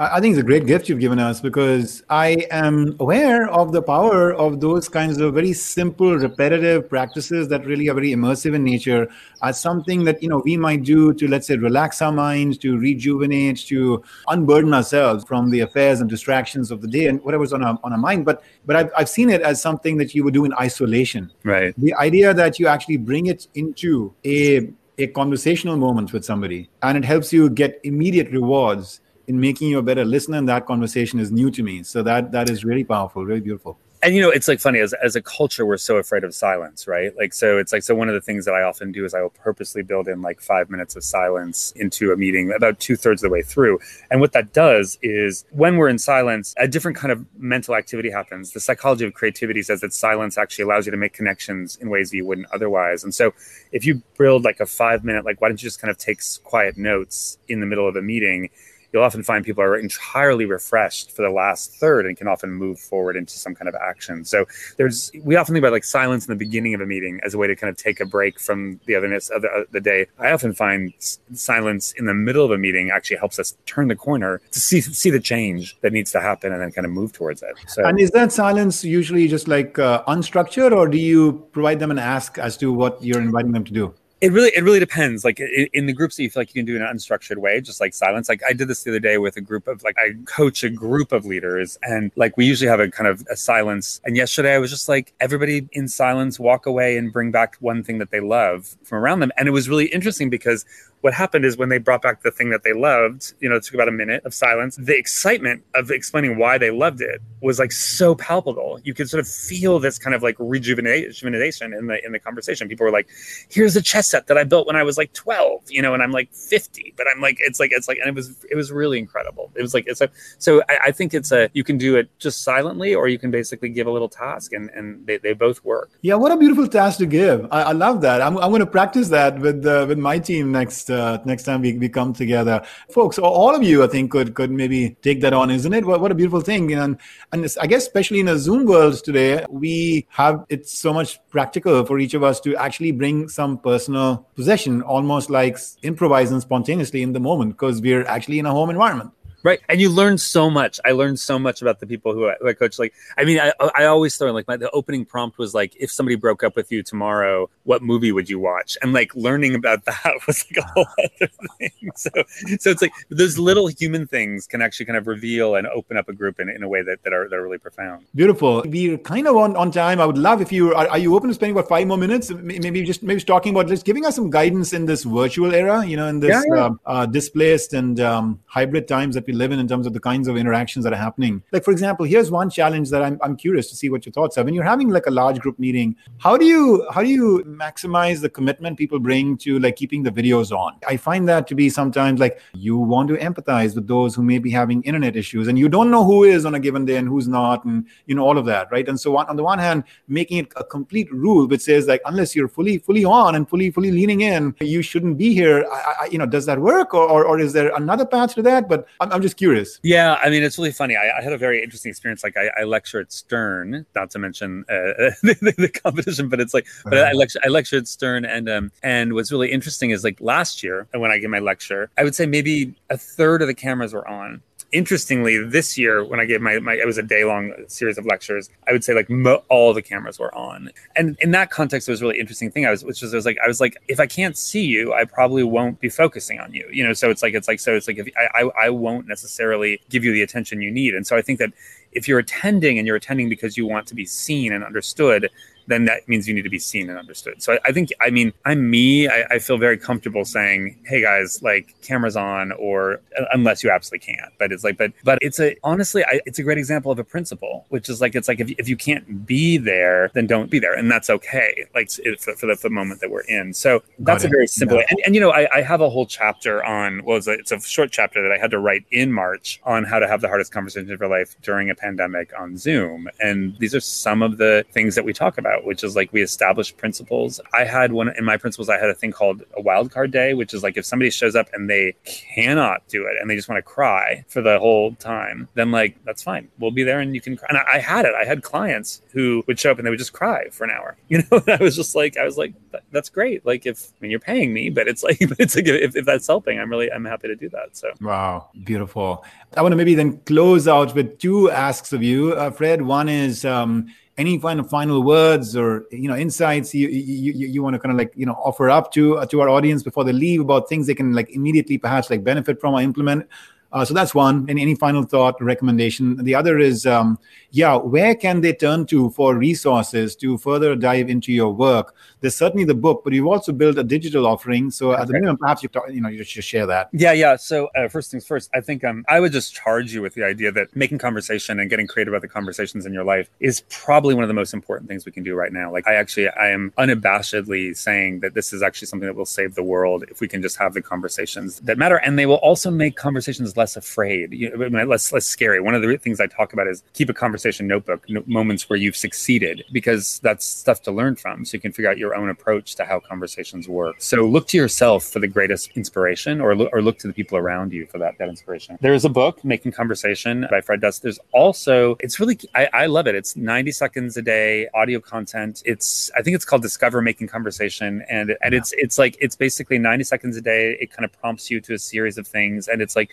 [0.00, 3.82] I think it's a great gift you've given us because I am aware of the
[3.82, 8.62] power of those kinds of very simple, repetitive practices that really are very immersive in
[8.62, 9.08] nature
[9.42, 12.78] as something that you know we might do to let's say relax our minds, to
[12.78, 17.64] rejuvenate, to unburden ourselves from the affairs and distractions of the day and whatever's on
[17.64, 18.24] our on our mind.
[18.24, 21.32] But but I've, I've seen it as something that you would do in isolation.
[21.42, 21.74] Right.
[21.76, 26.98] The idea that you actually bring it into a a conversational moment with somebody and
[26.98, 31.20] it helps you get immediate rewards in making you a better listener and that conversation
[31.20, 31.82] is new to me.
[31.82, 33.78] So that that is really powerful really beautiful.
[34.02, 36.86] And you know it's like funny as, as a culture we're so afraid of silence
[36.86, 37.14] right?
[37.16, 39.20] Like so it's like so one of the things that i often do is i
[39.20, 43.28] will purposely build in like five minutes of silence into a meeting about two-thirds of
[43.28, 43.78] the way through.
[44.10, 48.10] And what that does is when we're in silence a different kind of mental activity
[48.10, 48.52] happens.
[48.52, 52.10] The psychology of creativity says that silence actually allows you to make connections in ways
[52.10, 53.04] that you wouldn't otherwise.
[53.04, 53.34] And so
[53.72, 56.20] if you build like a five minute like why don't you just kind of take
[56.44, 58.48] quiet notes in the middle of a meeting
[58.92, 62.78] you'll often find people are entirely refreshed for the last third and can often move
[62.78, 64.24] forward into some kind of action.
[64.24, 67.34] So there's we often think about like silence in the beginning of a meeting as
[67.34, 69.80] a way to kind of take a break from the otherness of the, uh, the
[69.80, 70.06] day.
[70.18, 70.92] I often find
[71.32, 74.80] silence in the middle of a meeting actually helps us turn the corner to see
[74.80, 77.54] see the change that needs to happen and then kind of move towards it.
[77.68, 81.90] So and is that silence usually just like uh, unstructured, or do you provide them
[81.90, 83.94] an ask as to what you're inviting them to do?
[84.20, 85.24] It really it really depends.
[85.24, 85.40] Like
[85.72, 87.80] in, the groups that you feel like you can do in an unstructured way just
[87.80, 88.28] like silence.
[88.28, 90.70] Like i did this the other day with a group of like i coach a
[90.70, 94.00] group of leaders and like we usually have a kind of a silence.
[94.04, 97.84] And yesterday i was just like everybody in silence walk away and bring back one
[97.84, 99.30] thing that they love from around them.
[99.36, 100.64] And it was really interesting because
[101.00, 103.62] what happened is when they brought back the thing that they loved, you know, it
[103.62, 104.76] took about a minute of silence.
[104.76, 108.80] The excitement of explaining why they loved it was like so palpable.
[108.82, 112.68] You could sort of feel this kind of like rejuvenation in the in the conversation.
[112.68, 113.08] People were like,
[113.48, 116.02] "Here's a chess set that I built when I was like 12," you know, and
[116.02, 118.72] I'm like 50, but I'm like, it's like it's like, and it was it was
[118.72, 119.52] really incredible.
[119.54, 122.10] It was like it's a so I, I think it's a you can do it
[122.18, 125.64] just silently, or you can basically give a little task, and and they, they both
[125.64, 125.90] work.
[126.02, 127.46] Yeah, what a beautiful task to give.
[127.52, 128.20] I, I love that.
[128.20, 131.60] I'm I'm going to practice that with uh, with my team next uh, next time
[131.62, 132.64] we, we come together.
[132.90, 135.84] Folks all of you i think could could maybe take that on isn't it?
[135.84, 136.72] What, what a beautiful thing.
[136.72, 136.98] And
[137.32, 141.84] and i guess especially in a zoom world today we have it's so much practical
[141.84, 147.12] for each of us to actually bring some personal possession almost like improvising spontaneously in
[147.12, 149.10] the moment because we're actually in a home environment
[149.42, 149.60] right.
[149.68, 150.80] And you learn so much.
[150.84, 152.78] I learned so much about the people who I, who I coach.
[152.78, 155.90] Like i mean i, I always learn like my, the opening prompt was like if
[155.90, 158.78] somebody broke up with you tomorrow what movie would you watch?
[158.80, 161.70] And like learning about that was like a whole other thing.
[161.94, 162.10] So
[162.58, 166.08] so it's like those little human things can actually kind of reveal and open up
[166.08, 168.06] a group in, in a way that, that are that are really profound.
[168.14, 168.62] Beautiful.
[168.64, 170.00] We're kind of on, on time.
[170.00, 172.30] I would love if you are, are you open to spending about five more minutes?
[172.30, 175.96] Maybe just maybe talking about just giving us some guidance in this virtual era you
[175.96, 176.64] know in this yeah, yeah.
[176.64, 180.00] Uh, uh, displaced and um, hybrid times that we live in in terms of the
[180.00, 181.42] kinds of interactions that are happening.
[181.52, 184.36] Like, for example, here's one challenge that I'm, I'm curious to see what your thoughts
[184.38, 184.44] are.
[184.44, 188.20] When you're having like a large group meeting, how do you how do you maximize
[188.20, 190.76] the commitment people bring to like keeping the videos on?
[190.88, 194.38] I find that to be sometimes like you want to empathize with those who may
[194.38, 197.06] be having internet issues and you don't know who is on a given day and
[197.06, 198.88] who's not, and you know, all of that, right?
[198.88, 202.00] And so on, on the one hand, making it a complete rule which says like
[202.06, 205.66] unless you're fully, fully on and fully, fully leaning in, you shouldn't be here.
[205.70, 208.42] I, I, you know, does that work or, or, or is there another path to
[208.42, 208.68] that?
[208.68, 209.80] But I'm, I'm just curious.
[209.82, 210.94] Yeah, I mean, it's really funny.
[210.94, 212.22] I, I had a very interesting experience.
[212.22, 216.54] Like, I, I lecture at Stern, not to mention uh, the, the, competition, but it's
[216.54, 216.90] like, uh-huh.
[216.90, 220.20] but I lecture, I lecture at Stern, and um, and what's really interesting is like
[220.20, 223.54] last year when I gave my lecture, I would say maybe a third of the
[223.54, 224.40] cameras were on
[224.72, 228.06] interestingly, this year when I gave my, my it was a day long series of
[228.06, 231.88] lectures, I would say like mo- all the cameras were on, and in that context,
[231.88, 232.66] it was really interesting thing.
[232.66, 234.92] I was, which was, I was like, I was like, if I can't see you,
[234.92, 236.92] I probably won't be focusing on you, you know.
[236.92, 240.04] So it's like, it's like, so it's like, if I, I, I won't necessarily give
[240.04, 241.52] you the attention you need, and so I think that
[241.92, 245.30] if you're attending and you're attending because you want to be seen and understood
[245.68, 247.42] then that means you need to be seen and understood.
[247.42, 249.08] So I, I think, I mean, I'm me.
[249.08, 253.00] I, I, feel very comfortable saying, "Hey guys, like cameras on," or
[253.32, 254.32] unless you absolutely can't.
[254.38, 257.04] But it's like, but but it's a honestly, I, it's a great example of a
[257.04, 260.58] principle, which is like it's like if, if you can't be there, then don't be
[260.58, 261.66] there, and that's okay.
[261.74, 263.52] Like for, for, the, for the moment that we're in.
[263.52, 264.78] So that's a very simple.
[264.78, 267.52] And, and, you know, I, I, have a whole chapter on well, it's a, it's
[267.52, 270.28] a short chapter that I had to write in March on how to have the
[270.28, 274.38] hardest conversation of your life during a pandemic on Zoom, and these are some of
[274.38, 277.40] the things that we talk about which is like we establish principles.
[277.52, 280.34] I had one in my principles, I had a thing called a wild card day,
[280.34, 283.48] which is like if somebody shows up and they cannot do it and they just
[283.48, 286.48] want to cry for the whole time, then like that's fine.
[286.58, 287.46] We'll be there and you can cry.
[287.50, 288.14] And I, had it.
[288.14, 290.96] I had clients who would show up and they would just cry for an hour.
[291.08, 292.52] You know, I was just like, I was like,
[292.92, 293.46] that's great.
[293.46, 296.26] Like if I mean you're paying me, but it's like it's like if, if that's
[296.26, 297.76] helping, I'm really I'm happy to do that.
[297.76, 299.24] So wow, beautiful.
[299.56, 302.82] I want to maybe then close out with two asks of you, uh, Fred.
[302.82, 303.88] One is um,
[304.18, 307.92] any of final words or you know insights you you, you, you want to kind
[307.92, 310.68] of like you know offer up to uh, to our audience before they leave about
[310.68, 313.26] things they can like immediately perhaps like benefit from or implement
[313.72, 314.46] uh, so that's one.
[314.48, 316.22] And any final thought, recommendation?
[316.24, 317.18] The other is, um,
[317.50, 321.94] yeah, where can they turn to for resources to further dive into your work?
[322.20, 324.70] There's certainly the book, but you've also built a digital offering.
[324.70, 326.88] So at the minimum, perhaps you talk, you know you should share that.
[326.92, 327.36] Yeah, yeah.
[327.36, 330.24] So uh, first things first, I think um, I would just charge you with the
[330.24, 334.14] idea that making conversation and getting creative about the conversations in your life is probably
[334.14, 335.70] one of the most important things we can do right now.
[335.70, 339.54] Like I actually, I am unabashedly saying that this is actually something that will save
[339.54, 342.70] the world if we can just have the conversations that matter, and they will also
[342.70, 345.60] make conversations less afraid, you know, less less scary.
[345.60, 348.78] One of the things I talk about is keep a conversation notebook, no, moments where
[348.78, 351.44] you've succeeded, because that's stuff to learn from.
[351.44, 353.96] So you can figure out your own approach to how conversations work.
[353.98, 357.36] So look to yourself for the greatest inspiration, or look, or look to the people
[357.36, 358.78] around you for that that inspiration.
[358.80, 361.02] There is a book, Making Conversation by Fred Dust.
[361.02, 363.14] There's also it's really I, I love it.
[363.14, 365.62] It's 90 seconds a day audio content.
[365.66, 368.58] It's I think it's called Discover Making Conversation, and and yeah.
[368.58, 370.76] it's it's like it's basically 90 seconds a day.
[370.80, 373.10] It kind of prompts you to a series of things, and it's like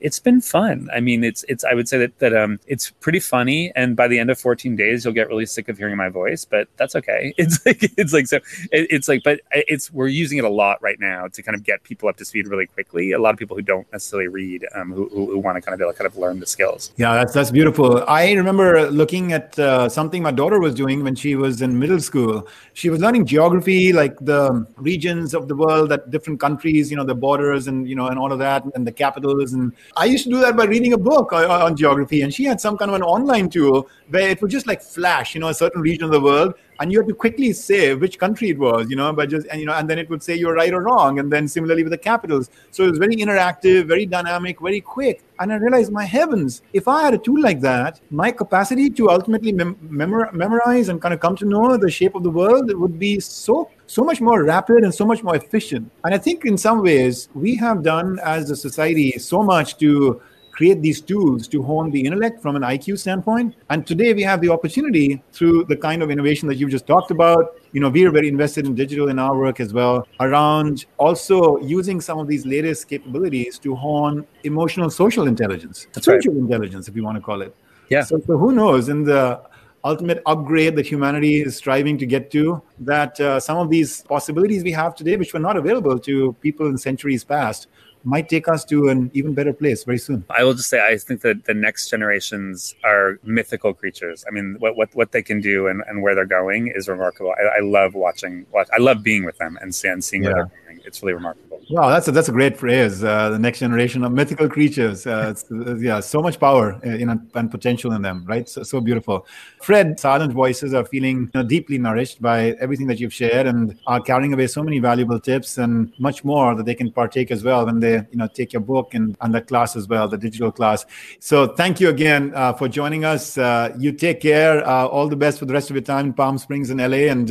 [0.00, 0.88] it's been fun.
[0.92, 4.08] I mean, it's it's I would say that that um it's pretty funny, and by
[4.08, 6.94] the end of 14 days, you'll get really sick of hearing my voice, but that's
[6.96, 7.34] okay.
[7.48, 8.36] It's like it's like so
[8.72, 11.62] it, it's like, but it's we're using it a lot right now to kind of
[11.64, 13.12] get people up to speed really quickly.
[13.12, 15.80] A lot of people who don't necessarily read, um, who, who, who want to kind
[15.80, 16.92] of kind of learn the skills.
[16.96, 18.04] Yeah, that's that's beautiful.
[18.08, 22.00] I remember looking at uh, something my daughter was doing when she was in middle
[22.00, 22.46] school.
[22.74, 27.04] She was learning geography, like the regions of the world, that different countries, you know,
[27.04, 30.24] the borders, and you know, and all of that, and the capitals and I used
[30.24, 32.90] to do that by reading a book on, on, geography, and she had some kind
[32.90, 36.04] of an online tool where it would just like flash, you know, a certain region
[36.04, 39.12] of the world, and you had to quickly say which country it was, you know,
[39.12, 41.32] by just and you know, and then it would say you're right or wrong, and
[41.32, 42.50] then similarly with the capitals.
[42.70, 45.22] So it was very interactive, very dynamic, very quick.
[45.40, 49.10] And I realized, my heavens, if I had a tool like that, my capacity to
[49.10, 52.72] ultimately mem- memor- memorize and kind of come to know the shape of the world
[52.74, 55.90] would be so so much more rapid and so much more efficient.
[56.04, 60.20] And I think in some ways we have done as a society so much to
[60.58, 63.54] create these tools to hone the intellect from an IQ standpoint.
[63.70, 67.12] And today we have the opportunity through the kind of innovation that you've just talked
[67.12, 67.54] about.
[67.70, 71.58] You know, we are very invested in digital in our work as well, around also
[71.58, 76.40] using some of these latest capabilities to hone emotional social intelligence, That's social right.
[76.40, 77.54] intelligence, if you want to call it.
[77.88, 78.02] Yeah.
[78.02, 79.40] So, so who knows in the
[79.84, 84.64] ultimate upgrade that humanity is striving to get to that uh, some of these possibilities
[84.64, 87.68] we have today which were not available to people in centuries past
[88.14, 90.24] might take us to an even better place very soon.
[90.30, 94.24] I will just say, I think that the next generations are mythical creatures.
[94.26, 97.32] I mean, what what, what they can do and, and where they're going is remarkable.
[97.40, 100.28] I, I love watching, watch, I love being with them and, and seeing yeah.
[100.28, 100.67] where they're going.
[100.88, 101.60] It's really remarkable.
[101.70, 103.04] Wow, that's a, that's a great phrase.
[103.04, 105.06] Uh, the next generation of mythical creatures.
[105.06, 108.48] Uh, uh yeah, so much power uh, in, and potential in them, right?
[108.48, 109.26] So, so beautiful.
[109.60, 113.78] Fred, silent voices are feeling you know, deeply nourished by everything that you've shared and
[113.86, 117.44] are carrying away so many valuable tips and much more that they can partake as
[117.44, 120.16] well when they you know take your book and, and the class as well, the
[120.16, 120.86] digital class.
[121.20, 123.36] So thank you again uh, for joining us.
[123.36, 124.66] Uh, you take care.
[124.66, 127.30] all the best for the rest of your time in Palm Springs and LA, and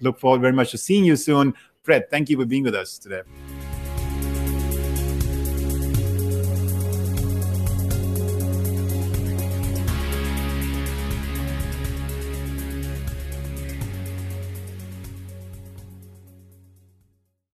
[0.00, 1.54] look forward very much to seeing you soon.
[1.86, 3.22] Fred, thank you for being with us today.